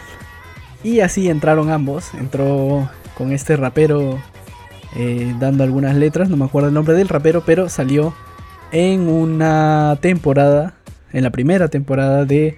Y 0.83 0.99
así 0.99 1.29
entraron 1.29 1.69
ambos. 1.69 2.13
Entró 2.13 2.89
con 3.15 3.31
este 3.31 3.55
rapero 3.55 4.19
eh, 4.95 5.33
dando 5.39 5.63
algunas 5.63 5.95
letras, 5.95 6.29
no 6.29 6.37
me 6.37 6.45
acuerdo 6.45 6.67
el 6.67 6.73
nombre 6.73 6.93
del 6.93 7.09
rapero, 7.09 7.43
pero 7.45 7.69
salió 7.69 8.13
en 8.71 9.07
una 9.07 9.97
temporada, 10.01 10.75
en 11.11 11.23
la 11.23 11.31
primera 11.31 11.67
temporada 11.67 12.25
de 12.25 12.57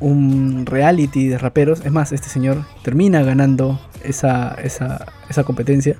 un 0.00 0.66
reality 0.66 1.28
de 1.28 1.38
raperos. 1.38 1.84
Es 1.84 1.92
más, 1.92 2.12
este 2.12 2.28
señor 2.28 2.64
termina 2.82 3.22
ganando 3.22 3.80
esa, 4.02 4.56
esa, 4.62 5.06
esa 5.28 5.44
competencia 5.44 5.96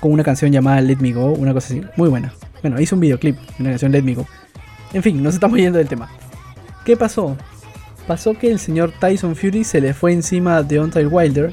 con 0.00 0.12
una 0.12 0.22
canción 0.22 0.52
llamada 0.52 0.80
Let 0.80 0.98
Me 0.98 1.12
Go, 1.12 1.32
una 1.32 1.52
cosa 1.52 1.68
así, 1.68 1.82
muy 1.96 2.08
buena. 2.08 2.32
Bueno, 2.62 2.80
hizo 2.80 2.94
un 2.96 3.00
videoclip, 3.00 3.36
una 3.58 3.70
canción 3.70 3.92
Let 3.92 4.02
Me 4.02 4.14
Go. 4.14 4.26
En 4.92 5.02
fin, 5.02 5.22
nos 5.22 5.34
estamos 5.34 5.58
yendo 5.58 5.78
del 5.78 5.88
tema. 5.88 6.08
¿Qué 6.84 6.96
pasó? 6.96 7.36
Pasó 8.06 8.34
que 8.34 8.50
el 8.50 8.58
señor 8.58 8.92
Tyson 8.98 9.36
Fury 9.36 9.64
se 9.64 9.80
le 9.80 9.92
fue 9.92 10.12
encima 10.12 10.56
a 10.56 10.62
Deontay 10.62 11.06
Wilder 11.06 11.52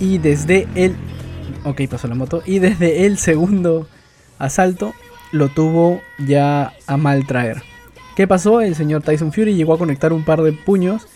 y 0.00 0.18
desde 0.18 0.66
el... 0.74 0.96
Ok, 1.64 1.82
pasó 1.90 2.08
la 2.08 2.14
moto. 2.14 2.42
Y 2.46 2.58
desde 2.58 3.04
el 3.04 3.18
segundo 3.18 3.86
asalto 4.38 4.94
lo 5.32 5.48
tuvo 5.48 6.00
ya 6.26 6.72
a 6.86 6.96
mal 6.96 7.26
traer. 7.26 7.62
¿Qué 8.16 8.26
pasó? 8.26 8.60
El 8.60 8.74
señor 8.74 9.02
Tyson 9.02 9.32
Fury 9.32 9.54
llegó 9.54 9.74
a 9.74 9.78
conectar 9.78 10.12
un 10.12 10.24
par 10.24 10.40
de 10.42 10.52
puños 10.52 11.06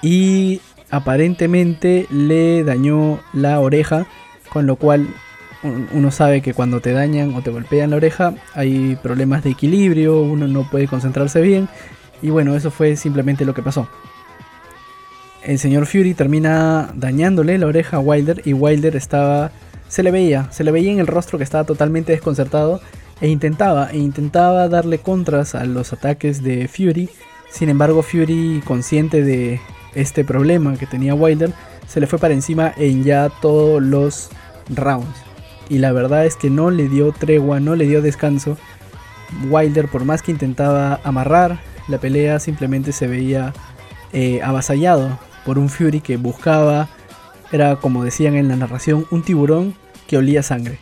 y 0.00 0.60
aparentemente 0.90 2.06
le 2.10 2.64
dañó 2.64 3.20
la 3.32 3.60
oreja, 3.60 4.06
con 4.50 4.66
lo 4.66 4.76
cual 4.76 5.08
uno 5.62 6.10
sabe 6.10 6.42
que 6.42 6.54
cuando 6.54 6.80
te 6.80 6.92
dañan 6.92 7.34
o 7.34 7.42
te 7.42 7.50
golpean 7.50 7.90
la 7.90 7.96
oreja 7.96 8.34
hay 8.54 8.96
problemas 9.02 9.42
de 9.42 9.50
equilibrio, 9.50 10.20
uno 10.20 10.46
no 10.46 10.68
puede 10.68 10.86
concentrarse 10.86 11.40
bien 11.40 11.68
y 12.22 12.30
bueno, 12.30 12.54
eso 12.56 12.70
fue 12.70 12.96
simplemente 12.96 13.44
lo 13.44 13.54
que 13.54 13.62
pasó. 13.62 13.88
El 15.42 15.58
señor 15.58 15.86
Fury 15.86 16.14
termina 16.14 16.90
dañándole 16.94 17.58
la 17.58 17.66
oreja 17.66 17.98
a 17.98 18.00
Wilder 18.00 18.42
y 18.44 18.52
Wilder 18.52 18.96
estaba 18.96 19.52
se 19.88 20.02
le 20.02 20.10
veía, 20.10 20.50
se 20.50 20.64
le 20.64 20.72
veía 20.72 20.90
en 20.90 20.98
el 20.98 21.06
rostro 21.06 21.38
que 21.38 21.44
estaba 21.44 21.64
totalmente 21.64 22.12
desconcertado 22.12 22.80
e 23.20 23.28
intentaba 23.28 23.90
e 23.92 23.98
intentaba 23.98 24.68
darle 24.68 24.98
contras 24.98 25.54
a 25.54 25.64
los 25.64 25.92
ataques 25.92 26.42
de 26.42 26.68
Fury. 26.68 27.08
Sin 27.50 27.68
embargo, 27.68 28.02
Fury 28.02 28.62
consciente 28.64 29.22
de 29.22 29.60
este 29.94 30.24
problema 30.24 30.76
que 30.76 30.86
tenía 30.86 31.14
Wilder, 31.14 31.52
se 31.86 32.00
le 32.00 32.06
fue 32.06 32.18
para 32.18 32.34
encima 32.34 32.74
en 32.76 33.04
ya 33.04 33.30
todos 33.40 33.80
los 33.80 34.30
rounds 34.68 35.25
y 35.68 35.78
la 35.78 35.92
verdad 35.92 36.26
es 36.26 36.36
que 36.36 36.50
no 36.50 36.70
le 36.70 36.88
dio 36.88 37.12
tregua, 37.12 37.60
no 37.60 37.76
le 37.76 37.86
dio 37.86 38.02
descanso. 38.02 38.56
Wilder, 39.48 39.88
por 39.88 40.04
más 40.04 40.22
que 40.22 40.32
intentaba 40.32 41.00
amarrar 41.04 41.60
la 41.88 41.98
pelea, 41.98 42.38
simplemente 42.38 42.92
se 42.92 43.06
veía 43.06 43.52
eh, 44.12 44.40
avasallado 44.42 45.18
por 45.44 45.58
un 45.58 45.68
Fury 45.68 46.00
que 46.00 46.16
buscaba, 46.16 46.88
era 47.52 47.76
como 47.76 48.04
decían 48.04 48.34
en 48.34 48.48
la 48.48 48.56
narración, 48.56 49.06
un 49.10 49.22
tiburón 49.22 49.74
que 50.06 50.16
olía 50.16 50.42
sangre. 50.42 50.78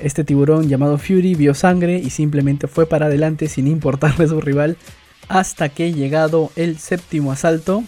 Este 0.00 0.24
tiburón 0.24 0.68
llamado 0.68 0.98
Fury 0.98 1.34
vio 1.34 1.54
sangre 1.54 1.98
y 1.98 2.10
simplemente 2.10 2.66
fue 2.66 2.86
para 2.86 3.06
adelante 3.06 3.48
sin 3.48 3.66
importarle 3.66 4.24
a 4.24 4.28
su 4.28 4.40
rival 4.40 4.76
hasta 5.28 5.68
que 5.68 5.92
llegado 5.92 6.50
el 6.56 6.78
séptimo 6.78 7.32
asalto, 7.32 7.84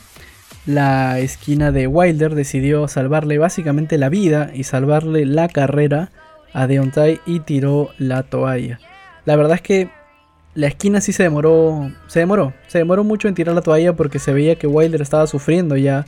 la 0.67 1.19
esquina 1.19 1.73
de 1.73 1.87
Wilder 1.87 2.35
decidió 2.35 2.89
salvarle 2.89 3.39
básicamente 3.39 3.99
la 3.99 4.09
vida 4.09 4.51
y 4.55 4.65
salvarle 4.65 5.27
la 5.27 5.49
carrera 5.49 6.11
a 6.55 6.67
Deontay 6.67 7.21
y 7.27 7.41
tiró 7.41 7.91
la 7.99 8.23
toalla. 8.23 8.79
La 9.27 9.37
verdad 9.37 9.57
es 9.57 9.63
que 9.63 9.91
la 10.55 10.69
esquina 10.69 11.01
sí 11.01 11.13
se 11.13 11.25
demoró, 11.25 11.91
se 12.07 12.21
demoró, 12.21 12.55
se 12.69 12.79
demoró 12.79 13.05
mucho 13.05 13.29
en 13.29 13.35
tirar 13.35 13.55
la 13.55 13.61
toalla 13.61 13.95
porque 13.95 14.19
se 14.19 14.33
veía 14.33 14.57
que 14.57 14.67
Wilder 14.67 15.03
estaba 15.03 15.27
sufriendo 15.27 15.77
ya 15.77 16.07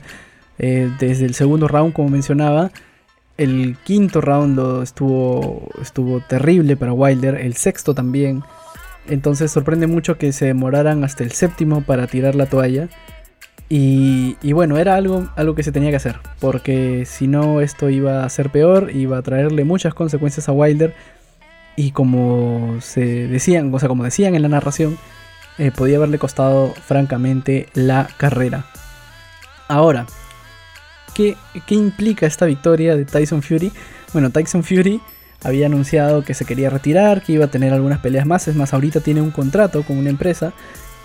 eh, 0.57 0.89
desde 0.99 1.25
el 1.25 1.35
segundo 1.35 1.67
round, 1.67 1.93
como 1.93 2.09
mencionaba. 2.09 2.71
El 3.37 3.77
quinto 3.83 4.21
round 4.21 4.81
estuvo, 4.81 5.69
estuvo 5.81 6.21
terrible 6.21 6.75
para 6.75 6.93
Wilder, 6.93 7.35
el 7.35 7.55
sexto 7.55 7.93
también. 7.93 8.41
Entonces 9.07 9.51
sorprende 9.51 9.85
mucho 9.85 10.17
que 10.17 10.31
se 10.31 10.45
demoraran 10.45 11.03
hasta 11.03 11.23
el 11.23 11.31
séptimo 11.31 11.81
para 11.81 12.07
tirar 12.07 12.35
la 12.35 12.45
toalla. 12.47 12.89
Y, 13.69 14.37
y, 14.41 14.53
bueno, 14.53 14.77
era 14.77 14.95
algo, 14.95 15.27
algo 15.35 15.55
que 15.55 15.63
se 15.63 15.71
tenía 15.71 15.89
que 15.89 15.97
hacer, 15.97 16.19
porque 16.39 17.05
si 17.05 17.27
no 17.27 17.59
esto 17.59 17.89
iba 17.89 18.23
a 18.23 18.29
ser 18.29 18.49
peor, 18.49 18.91
iba 18.95 19.17
a 19.17 19.21
traerle 19.21 19.65
muchas 19.65 19.93
consecuencias 19.93 20.47
a 20.47 20.53
Wilder. 20.53 20.93
Y 21.75 21.91
como 21.91 22.77
se 22.81 23.27
decían, 23.27 23.73
o 23.73 23.79
sea, 23.79 23.89
como 23.89 24.03
decían 24.03 24.35
en 24.35 24.41
la 24.41 24.47
narración, 24.47 24.97
eh, 25.57 25.71
podía 25.71 25.97
haberle 25.97 26.17
costado 26.17 26.73
francamente 26.73 27.67
la 27.73 28.07
carrera. 28.17 28.65
Ahora, 29.67 30.05
¿qué, 31.13 31.35
¿qué 31.65 31.75
implica 31.75 32.25
esta 32.25 32.45
victoria 32.45 32.95
de 32.95 33.05
Tyson 33.05 33.43
Fury? 33.43 33.71
Bueno, 34.13 34.29
Tyson 34.29 34.63
Fury 34.63 35.01
había 35.43 35.67
anunciado 35.67 36.23
que 36.23 36.33
se 36.33 36.45
quería 36.45 36.69
retirar, 36.69 37.21
que 37.21 37.33
iba 37.33 37.45
a 37.45 37.49
tener 37.49 37.73
algunas 37.73 37.99
peleas 37.99 38.25
más. 38.25 38.47
Es 38.47 38.55
más, 38.55 38.73
ahorita 38.73 39.01
tiene 39.01 39.21
un 39.21 39.31
contrato 39.31 39.83
con 39.83 39.97
una 39.97 40.09
empresa 40.09 40.53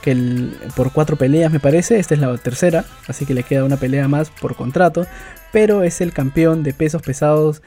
que 0.02 0.50
por 0.76 0.92
cuatro 0.92 1.16
peleas 1.16 1.50
me 1.50 1.60
parece, 1.60 1.98
esta 1.98 2.14
es 2.14 2.20
la 2.20 2.36
tercera, 2.36 2.84
así 3.08 3.24
que 3.24 3.34
le 3.34 3.44
queda 3.44 3.64
una 3.64 3.78
pelea 3.78 4.08
más 4.08 4.30
por 4.30 4.56
contrato, 4.56 5.06
pero 5.52 5.82
es 5.82 6.00
el 6.00 6.12
campeón 6.12 6.62
de 6.62 6.74
pesos 6.74 7.00
pesados 7.02 7.62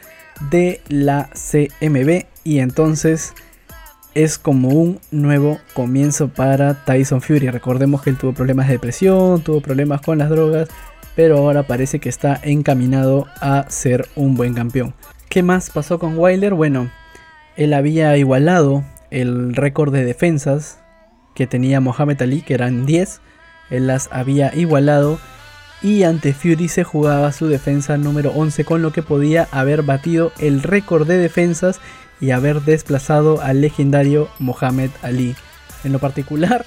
de 0.51 0.81
la 0.89 1.29
CMB 1.33 2.25
y 2.43 2.59
entonces 2.59 3.33
es 4.13 4.37
como 4.37 4.69
un 4.69 4.99
nuevo 5.11 5.59
comienzo 5.73 6.29
para 6.29 6.85
Tyson 6.85 7.21
Fury. 7.21 7.49
Recordemos 7.49 8.01
que 8.01 8.09
él 8.09 8.17
tuvo 8.17 8.33
problemas 8.33 8.67
de 8.67 8.73
depresión, 8.73 9.41
tuvo 9.41 9.61
problemas 9.61 10.01
con 10.01 10.17
las 10.17 10.29
drogas, 10.29 10.69
pero 11.15 11.37
ahora 11.37 11.63
parece 11.63 11.99
que 11.99 12.09
está 12.09 12.39
encaminado 12.43 13.27
a 13.41 13.65
ser 13.69 14.07
un 14.15 14.35
buen 14.35 14.53
campeón. 14.53 14.93
¿Qué 15.29 15.43
más 15.43 15.69
pasó 15.69 15.99
con 15.99 16.17
Wilder? 16.17 16.53
Bueno, 16.53 16.89
él 17.57 17.73
había 17.73 18.15
igualado 18.17 18.83
el 19.11 19.53
récord 19.53 19.93
de 19.93 20.05
defensas 20.05 20.79
que 21.35 21.45
tenía 21.45 21.79
Mohamed 21.79 22.21
Ali, 22.21 22.41
que 22.41 22.55
eran 22.55 22.85
10. 22.85 23.21
Él 23.69 23.87
las 23.87 24.09
había 24.11 24.55
igualado 24.55 25.19
y 25.81 26.03
ante 26.03 26.33
Fury 26.33 26.67
se 26.67 26.83
jugaba 26.83 27.31
su 27.31 27.47
defensa 27.47 27.97
número 27.97 28.31
11 28.31 28.65
con 28.65 28.81
lo 28.81 28.91
que 28.91 29.03
podía 29.03 29.47
haber 29.51 29.83
batido 29.83 30.31
el 30.39 30.63
récord 30.63 31.07
de 31.07 31.17
defensas 31.17 31.79
y 32.19 32.31
haber 32.31 32.61
desplazado 32.61 33.41
al 33.41 33.61
legendario 33.61 34.29
Mohamed 34.39 34.89
Ali. 35.01 35.35
En 35.83 35.91
lo 35.91 35.99
particular, 35.99 36.65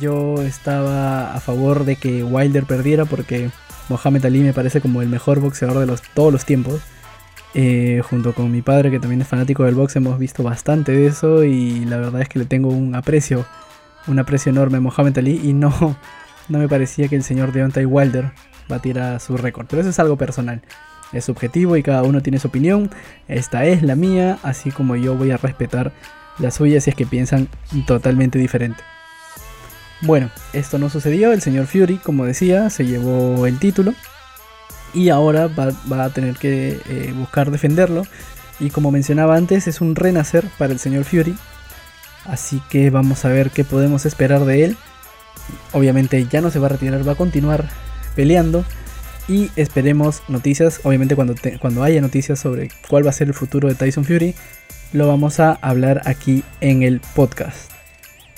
yo 0.00 0.42
estaba 0.42 1.34
a 1.34 1.40
favor 1.40 1.84
de 1.84 1.96
que 1.96 2.24
Wilder 2.24 2.64
perdiera 2.64 3.04
porque 3.04 3.50
Mohamed 3.88 4.26
Ali 4.26 4.40
me 4.40 4.52
parece 4.52 4.80
como 4.80 5.02
el 5.02 5.08
mejor 5.08 5.40
boxeador 5.40 5.78
de 5.78 5.86
los, 5.86 6.02
todos 6.14 6.32
los 6.32 6.44
tiempos. 6.44 6.80
Eh, 7.54 8.02
junto 8.08 8.34
con 8.34 8.50
mi 8.50 8.62
padre 8.62 8.90
que 8.90 8.98
también 8.98 9.20
es 9.20 9.28
fanático 9.28 9.64
del 9.64 9.74
box 9.74 9.96
hemos 9.96 10.18
visto 10.18 10.42
bastante 10.42 10.92
de 10.92 11.06
eso 11.06 11.44
y 11.44 11.84
la 11.84 11.98
verdad 11.98 12.22
es 12.22 12.30
que 12.30 12.38
le 12.38 12.46
tengo 12.46 12.70
un 12.70 12.94
aprecio 12.94 13.44
un 14.06 14.18
aprecio 14.18 14.50
enorme 14.50 14.78
a 14.78 14.80
Mohamed 14.80 15.18
Ali 15.18 15.40
y 15.42 15.52
no, 15.52 15.96
no 16.48 16.58
me 16.58 16.68
parecía 16.68 17.08
que 17.08 17.16
el 17.16 17.22
señor 17.22 17.52
Deontay 17.52 17.84
Wilder 17.84 18.32
batiera 18.68 19.18
su 19.18 19.36
récord. 19.36 19.66
Pero 19.68 19.80
eso 19.80 19.90
es 19.90 19.98
algo 19.98 20.16
personal. 20.16 20.62
Es 21.12 21.26
subjetivo 21.26 21.76
y 21.76 21.82
cada 21.82 22.02
uno 22.02 22.22
tiene 22.22 22.38
su 22.38 22.48
opinión. 22.48 22.90
Esta 23.28 23.64
es 23.66 23.82
la 23.82 23.96
mía, 23.96 24.38
así 24.42 24.70
como 24.70 24.96
yo 24.96 25.14
voy 25.14 25.30
a 25.30 25.36
respetar 25.36 25.92
la 26.38 26.50
suya 26.50 26.80
si 26.80 26.90
es 26.90 26.96
que 26.96 27.06
piensan 27.06 27.48
totalmente 27.86 28.38
diferente. 28.38 28.82
Bueno, 30.02 30.30
esto 30.52 30.78
no 30.78 30.90
sucedió. 30.90 31.32
El 31.32 31.42
señor 31.42 31.66
Fury, 31.66 31.98
como 31.98 32.24
decía, 32.24 32.70
se 32.70 32.86
llevó 32.86 33.46
el 33.46 33.58
título. 33.58 33.94
Y 34.94 35.10
ahora 35.10 35.48
va, 35.48 36.04
a 36.04 36.10
tener 36.10 36.36
que 36.36 36.80
eh, 36.88 37.14
buscar 37.16 37.50
defenderlo. 37.50 38.04
Y 38.58 38.70
como 38.70 38.90
mencionaba 38.90 39.36
antes, 39.36 39.66
es 39.68 39.80
un 39.80 39.94
renacer 39.94 40.44
para 40.58 40.72
el 40.72 40.78
señor 40.78 41.04
Fury. 41.04 41.36
Así 42.24 42.62
que 42.70 42.90
vamos 42.90 43.24
a 43.24 43.28
ver 43.28 43.50
qué 43.50 43.64
podemos 43.64 44.06
esperar 44.06 44.44
de 44.44 44.64
él. 44.64 44.76
Obviamente 45.72 46.26
ya 46.30 46.40
no 46.40 46.50
se 46.50 46.58
va 46.58 46.66
a 46.66 46.70
retirar, 46.70 47.06
va 47.06 47.12
a 47.12 47.16
continuar 47.16 47.68
peleando. 48.14 48.64
Y 49.28 49.50
esperemos 49.56 50.22
noticias, 50.28 50.80
obviamente 50.82 51.14
cuando, 51.14 51.34
cuando 51.60 51.82
haya 51.82 52.00
noticias 52.00 52.40
sobre 52.40 52.70
cuál 52.88 53.06
va 53.06 53.10
a 53.10 53.14
ser 53.14 53.28
el 53.28 53.34
futuro 53.34 53.68
de 53.68 53.74
Tyson 53.74 54.04
Fury, 54.04 54.34
lo 54.92 55.06
vamos 55.08 55.40
a 55.40 55.52
hablar 55.52 56.02
aquí 56.04 56.42
en 56.60 56.82
el 56.82 57.00
podcast. 57.14 57.70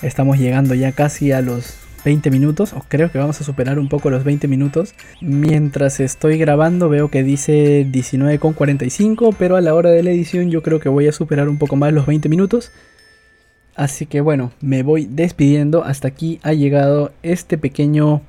Estamos 0.03 0.39
llegando 0.39 0.75
ya 0.75 0.93
casi 0.93 1.33
a 1.33 1.41
los 1.41 1.79
20 2.05 2.31
minutos, 2.31 2.75
o 2.75 2.85
creo 2.87 3.11
que 3.11 3.19
vamos 3.19 3.41
a 3.41 3.45
superar 3.45 3.79
un 3.79 3.89
poco 3.89 4.11
los 4.11 4.25
20 4.25 4.47
minutos. 4.47 4.95
Mientras 5.21 6.01
estoy 6.01 6.39
grabando 6.39 6.89
veo 6.89 7.09
que 7.09 7.23
dice 7.23 7.87
19,45, 7.91 9.35
pero 9.39 9.57
a 9.57 9.61
la 9.61 9.75
hora 9.75 9.91
de 9.91 10.03
la 10.03 10.11
edición 10.11 10.51
yo 10.51 10.63
creo 10.63 10.81
que 10.81 10.89
voy 10.89 11.09
a 11.09 11.13
superar 11.13 11.49
un 11.49 11.59
poco 11.59 11.77
más 11.77 11.93
los 11.93 12.07
20 12.07 12.29
minutos. 12.29 12.73
Así 13.77 14.07
que 14.07 14.21
bueno, 14.21 14.53
me 14.61 14.83
voy 14.83 15.07
despidiendo. 15.11 15.85
Hasta 15.85 16.09
aquí 16.09 16.39
ha 16.43 16.53
llegado 16.53 17.13
este 17.23 17.59
pequeño 17.59 18.23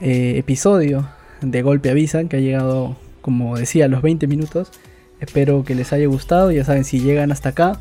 eh, 0.00 0.34
episodio 0.36 1.08
de 1.40 1.62
Golpe 1.62 1.90
Avisan 1.90 2.28
que 2.28 2.36
ha 2.36 2.40
llegado, 2.40 2.96
como 3.22 3.56
decía, 3.56 3.86
a 3.86 3.88
los 3.88 4.02
20 4.02 4.26
minutos. 4.26 4.70
Espero 5.20 5.64
que 5.64 5.74
les 5.74 5.92
haya 5.92 6.06
gustado. 6.06 6.50
Ya 6.50 6.64
saben, 6.64 6.84
si 6.84 7.00
llegan 7.00 7.32
hasta 7.32 7.50
acá, 7.50 7.80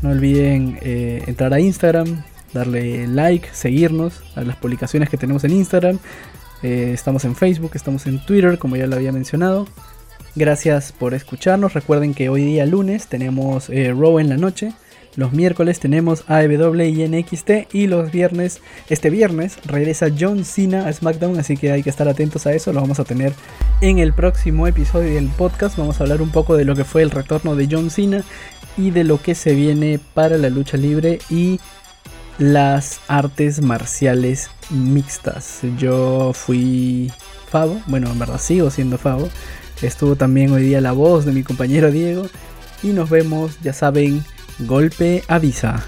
no 0.00 0.10
olviden 0.10 0.78
eh, 0.80 1.22
entrar 1.26 1.52
a 1.52 1.60
Instagram, 1.60 2.22
darle 2.54 3.06
like, 3.06 3.48
seguirnos 3.52 4.22
a 4.34 4.42
las 4.42 4.56
publicaciones 4.56 5.10
que 5.10 5.18
tenemos 5.18 5.44
en 5.44 5.52
Instagram. 5.52 5.98
Eh, 6.62 6.92
estamos 6.94 7.26
en 7.26 7.36
Facebook, 7.36 7.72
estamos 7.74 8.06
en 8.06 8.24
Twitter, 8.24 8.58
como 8.58 8.76
ya 8.76 8.86
lo 8.86 8.96
había 8.96 9.12
mencionado. 9.12 9.66
Gracias 10.36 10.92
por 10.92 11.12
escucharnos. 11.12 11.74
Recuerden 11.74 12.14
que 12.14 12.30
hoy 12.30 12.44
día 12.44 12.64
lunes 12.64 13.08
tenemos 13.08 13.68
Row 13.68 14.18
en 14.18 14.30
la 14.30 14.38
noche 14.38 14.72
los 15.16 15.32
miércoles 15.32 15.80
tenemos 15.80 16.24
AEW 16.28 16.82
y 16.82 17.08
NXT 17.08 17.72
y 17.72 17.86
los 17.86 18.10
viernes, 18.10 18.60
este 18.88 19.10
viernes 19.10 19.58
regresa 19.64 20.08
John 20.18 20.44
Cena 20.44 20.86
a 20.86 20.92
SmackDown, 20.92 21.38
así 21.38 21.56
que 21.56 21.72
hay 21.72 21.82
que 21.82 21.90
estar 21.90 22.08
atentos 22.08 22.46
a 22.46 22.52
eso, 22.52 22.72
lo 22.72 22.80
vamos 22.80 23.00
a 23.00 23.04
tener 23.04 23.32
en 23.80 23.98
el 23.98 24.12
próximo 24.12 24.66
episodio 24.66 25.14
del 25.14 25.28
podcast, 25.28 25.76
vamos 25.76 26.00
a 26.00 26.04
hablar 26.04 26.22
un 26.22 26.30
poco 26.30 26.56
de 26.56 26.64
lo 26.64 26.74
que 26.74 26.84
fue 26.84 27.02
el 27.02 27.10
retorno 27.10 27.54
de 27.56 27.68
John 27.70 27.90
Cena 27.90 28.24
y 28.76 28.90
de 28.90 29.04
lo 29.04 29.20
que 29.22 29.34
se 29.34 29.54
viene 29.54 30.00
para 30.14 30.36
la 30.36 30.50
lucha 30.50 30.76
libre 30.76 31.18
y 31.30 31.60
las 32.38 33.00
artes 33.08 33.62
marciales 33.62 34.50
mixtas. 34.70 35.60
Yo 35.78 36.32
fui 36.32 37.12
Favo, 37.48 37.80
bueno, 37.86 38.10
en 38.10 38.18
verdad 38.18 38.40
sigo 38.40 38.70
siendo 38.70 38.98
Favo. 38.98 39.28
Estuvo 39.82 40.16
también 40.16 40.52
hoy 40.52 40.62
día 40.62 40.80
la 40.80 40.92
voz 40.92 41.24
de 41.24 41.32
mi 41.32 41.42
compañero 41.42 41.90
Diego. 41.90 42.26
Y 42.82 42.88
nos 42.88 43.10
vemos, 43.10 43.58
ya 43.62 43.72
saben, 43.72 44.24
Golpe 44.60 45.24
avisa. 45.26 45.82